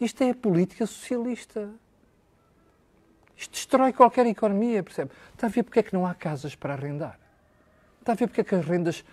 Isto 0.00 0.22
é 0.22 0.30
a 0.30 0.34
política 0.34 0.86
socialista. 0.86 1.70
Isto 3.36 3.52
destrói 3.52 3.92
qualquer 3.92 4.26
economia, 4.26 4.82
percebe? 4.82 5.10
Está 5.32 5.46
a 5.46 5.50
ver 5.50 5.62
porque 5.62 5.80
é 5.80 5.82
que 5.82 5.92
não 5.92 6.06
há 6.06 6.14
casas 6.14 6.54
para 6.54 6.74
arrendar? 6.74 7.18
Está 8.00 8.12
a 8.12 8.14
ver 8.14 8.26
porque 8.26 8.40
é 8.40 8.44
que 8.44 8.54
as 8.54 8.64
rendas 8.64 9.04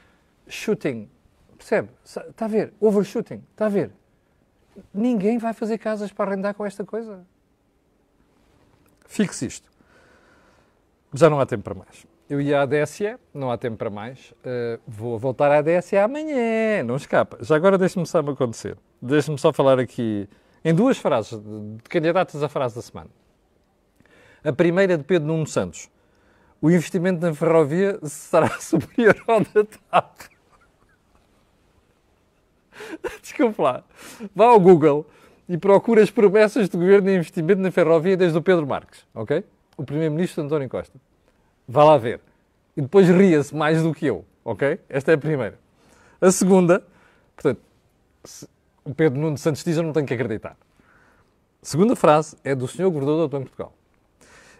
shooting, 0.47 1.09
percebe? 1.57 1.89
Está 2.03 2.45
a 2.45 2.47
ver? 2.47 2.73
Overshooting, 2.79 3.43
está 3.51 3.67
a 3.67 3.69
ver? 3.69 3.91
Ninguém 4.93 5.37
vai 5.37 5.53
fazer 5.53 5.77
casas 5.77 6.11
para 6.11 6.31
arrendar 6.31 6.53
com 6.53 6.65
esta 6.65 6.83
coisa. 6.83 7.25
Fixe 9.05 9.45
isto. 9.45 9.69
Já 11.13 11.29
não 11.29 11.39
há 11.39 11.45
tempo 11.45 11.63
para 11.63 11.73
mais. 11.73 12.05
Eu 12.29 12.39
ia 12.39 12.61
à 12.61 12.65
DSE, 12.65 13.17
não 13.33 13.49
há 13.49 13.57
tempo 13.57 13.77
para 13.77 13.89
mais. 13.89 14.31
Uh, 14.31 14.79
vou 14.87 15.17
voltar 15.17 15.51
à 15.51 15.61
DSE 15.61 15.97
amanhã, 15.97 16.83
não 16.83 16.95
escapa. 16.95 17.37
Já 17.41 17.55
agora 17.55 17.77
deixe-me 17.77 18.05
só 18.05 18.21
me 18.21 18.31
acontecer. 18.31 18.77
Deixe-me 19.01 19.37
só 19.37 19.51
falar 19.51 19.79
aqui 19.79 20.29
em 20.63 20.73
duas 20.73 20.97
frases, 20.97 21.39
de 21.41 21.89
candidatas 21.89 22.43
à 22.43 22.49
frase 22.49 22.75
da 22.75 22.81
semana. 22.81 23.09
A 24.43 24.53
primeira 24.53 24.97
de 24.97 25.03
Pedro 25.03 25.27
Nuno 25.27 25.47
Santos. 25.47 25.89
O 26.61 26.69
investimento 26.69 27.25
na 27.25 27.33
ferrovia 27.33 27.97
será 28.03 28.49
superior 28.59 29.15
ao 29.27 29.39
da 29.39 29.63
TAP. 29.63 30.19
Desculpe 33.21 33.61
lá. 33.61 33.83
Vá 34.35 34.45
ao 34.45 34.59
Google 34.59 35.05
e 35.47 35.57
procura 35.57 36.03
as 36.03 36.11
promessas 36.11 36.69
do 36.69 36.77
governo 36.77 37.07
de 37.07 37.15
investimento 37.15 37.61
na 37.61 37.71
ferrovia 37.71 38.15
desde 38.15 38.37
o 38.37 38.41
Pedro 38.41 38.67
Marques, 38.67 39.05
ok? 39.15 39.43
O 39.79 39.85
primeiro-ministro 39.85 40.43
António 40.43 40.67
Costa. 40.67 40.99
Vá 41.65 41.85
lá 41.85 41.97
ver. 41.97 42.19
E 42.75 42.81
depois 42.81 43.07
ria-se 43.07 43.55
mais 43.55 43.81
do 43.81 43.93
que 43.93 44.07
eu, 44.07 44.25
ok? 44.43 44.77
Esta 44.89 45.13
é 45.13 45.15
a 45.15 45.17
primeira. 45.17 45.57
A 46.19 46.29
segunda, 46.33 46.83
portanto, 47.33 47.61
o 48.83 48.93
Pedro 48.93 49.17
Nuno 49.17 49.37
Santos 49.37 49.63
diz, 49.63 49.77
eu 49.77 49.83
não 49.83 49.93
tenho 49.93 50.05
que 50.05 50.13
acreditar. 50.13 50.57
A 51.61 51.65
segunda 51.65 51.95
frase 51.95 52.35
é 52.43 52.53
do 52.53 52.67
Sr. 52.67 52.89
Governador 52.89 53.29
do 53.29 53.29
Banco 53.29 53.45
de 53.45 53.51
Portugal. 53.51 53.73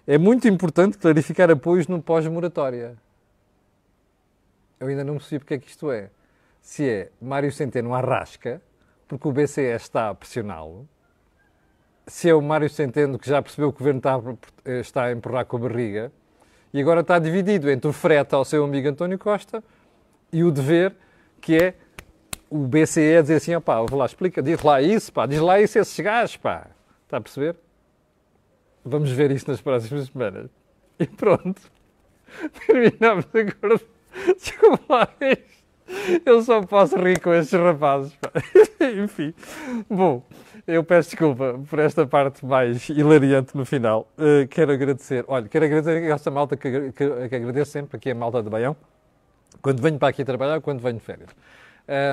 É 0.08 0.18
muito 0.18 0.48
importante 0.48 0.98
clarificar 0.98 1.52
apoios 1.52 1.86
no 1.86 2.02
pós-moratória. 2.02 2.96
Eu 4.80 4.88
ainda 4.88 5.04
não 5.04 5.16
percebi 5.16 5.40
porque 5.40 5.56
é 5.56 5.58
que 5.58 5.68
isto 5.68 5.92
é. 5.92 6.12
Se 6.62 6.90
é 6.90 7.12
Mário 7.22 7.52
Centeno 7.52 7.94
arrasca, 7.94 8.62
porque 9.06 9.28
o 9.28 9.34
BCE 9.34 9.64
está 9.76 10.12
a 10.12 10.16
pressioná-lo, 10.16 10.88
se 12.10 12.30
é 12.30 12.34
o 12.34 12.42
Mário 12.42 12.70
Centeno 12.70 13.18
que 13.18 13.30
já 13.30 13.42
percebeu 13.42 13.72
que 13.72 13.78
o 13.78 13.80
governo 13.80 14.00
está, 14.00 14.20
está 14.80 15.04
a 15.06 15.12
empurrar 15.12 15.46
com 15.46 15.58
a 15.58 15.60
barriga, 15.62 16.12
e 16.74 16.82
agora 16.82 17.02
está 17.02 17.18
dividido 17.18 17.70
entre 17.70 17.90
o 17.90 17.94
frete 17.94 18.36
ao 18.36 18.46
seu 18.46 18.64
amigo 18.64 18.88
António 18.90 19.18
Costa 19.18 19.64
e 20.32 20.44
o 20.44 20.52
dever, 20.52 20.96
que 21.42 21.56
é 21.56 21.74
o 22.50 22.68
BCE 22.68 23.22
dizer 23.22 23.36
assim, 23.36 23.56
opá, 23.56 23.82
vou 23.82 23.98
lá, 23.98 24.06
explica, 24.06 24.42
diz 24.42 24.62
lá 24.62 24.82
isso, 24.82 25.12
pá, 25.14 25.26
diz 25.26 25.40
lá 25.40 25.60
isso 25.60 25.78
a 25.78 25.82
esses 25.82 26.00
gajos, 26.00 26.38
pá. 26.38 26.68
Está 27.06 27.18
a 27.18 27.22
perceber? 27.22 27.56
Vamos 28.86 29.12
ver 29.12 29.32
isso 29.32 29.50
nas 29.50 29.62
próximas 29.62 30.08
semanas. 30.08 30.50
E 31.00 31.06
pronto. 31.08 31.62
Terminamos 32.68 33.26
agora. 33.34 33.82
Desculpa 34.36 34.84
lá, 34.90 35.10
eu 36.26 36.42
só 36.42 36.62
posso 36.62 36.98
rir 36.98 37.20
com 37.20 37.34
estes 37.34 37.60
rapazes. 37.60 38.14
Pá. 38.16 38.32
Enfim. 39.04 39.34
Bom. 39.90 40.24
Eu 40.72 40.84
peço 40.84 41.10
desculpa 41.10 41.60
por 41.68 41.80
esta 41.80 42.06
parte 42.06 42.46
mais 42.46 42.90
hilariante 42.90 43.58
no 43.58 43.66
final. 43.66 44.08
Uh, 44.16 44.48
quero 44.48 44.72
agradecer, 44.72 45.26
olha, 45.28 45.50
quero 45.50 45.66
agradecer 45.66 46.12
a 46.12 46.14
esta 46.14 46.30
malta 46.30 46.56
que, 46.56 46.92
que, 46.92 47.28
que 47.28 47.36
agradeço 47.36 47.72
sempre, 47.72 47.98
aqui 47.98 48.12
a 48.12 48.14
malta 48.14 48.44
de 48.44 48.52
Baião, 48.52 48.76
quando 49.64 49.82
venho 49.82 49.98
para 49.98 50.10
aqui 50.10 50.24
trabalhar, 50.24 50.62
quando 50.62 50.80
venho 50.80 51.00
de 51.00 51.04
férias. 51.04 51.32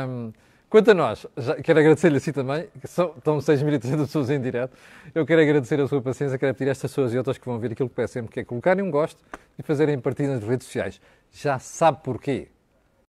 Um, 0.08 0.32
quanto 0.70 0.90
a 0.90 0.94
nós, 0.94 1.26
quero 1.62 1.80
agradecer-lhe 1.80 2.16
assim 2.16 2.32
também, 2.32 2.66
que 2.80 2.88
são, 2.88 3.12
estão 3.18 3.36
6.300 3.36 3.98
pessoas 3.98 4.30
em 4.30 4.40
direto. 4.40 4.74
Eu 5.14 5.26
quero 5.26 5.42
agradecer 5.42 5.78
a 5.78 5.86
sua 5.86 6.00
paciência, 6.00 6.38
quero 6.38 6.54
pedir 6.54 6.70
a 6.70 6.72
estas 6.72 6.90
pessoas 6.90 7.12
e 7.12 7.18
outras 7.18 7.36
que 7.36 7.44
vão 7.44 7.58
vir 7.58 7.72
aquilo 7.72 7.90
que 7.90 7.94
peço 7.94 8.14
sempre, 8.14 8.32
que 8.32 8.40
é 8.40 8.44
colocarem 8.44 8.82
um 8.82 8.90
gosto 8.90 9.22
e 9.58 9.62
fazerem 9.62 9.98
partida 9.98 10.32
nas 10.32 10.42
redes 10.42 10.66
sociais. 10.66 10.98
Já 11.30 11.58
sabe 11.58 11.98
porquê 12.02 12.48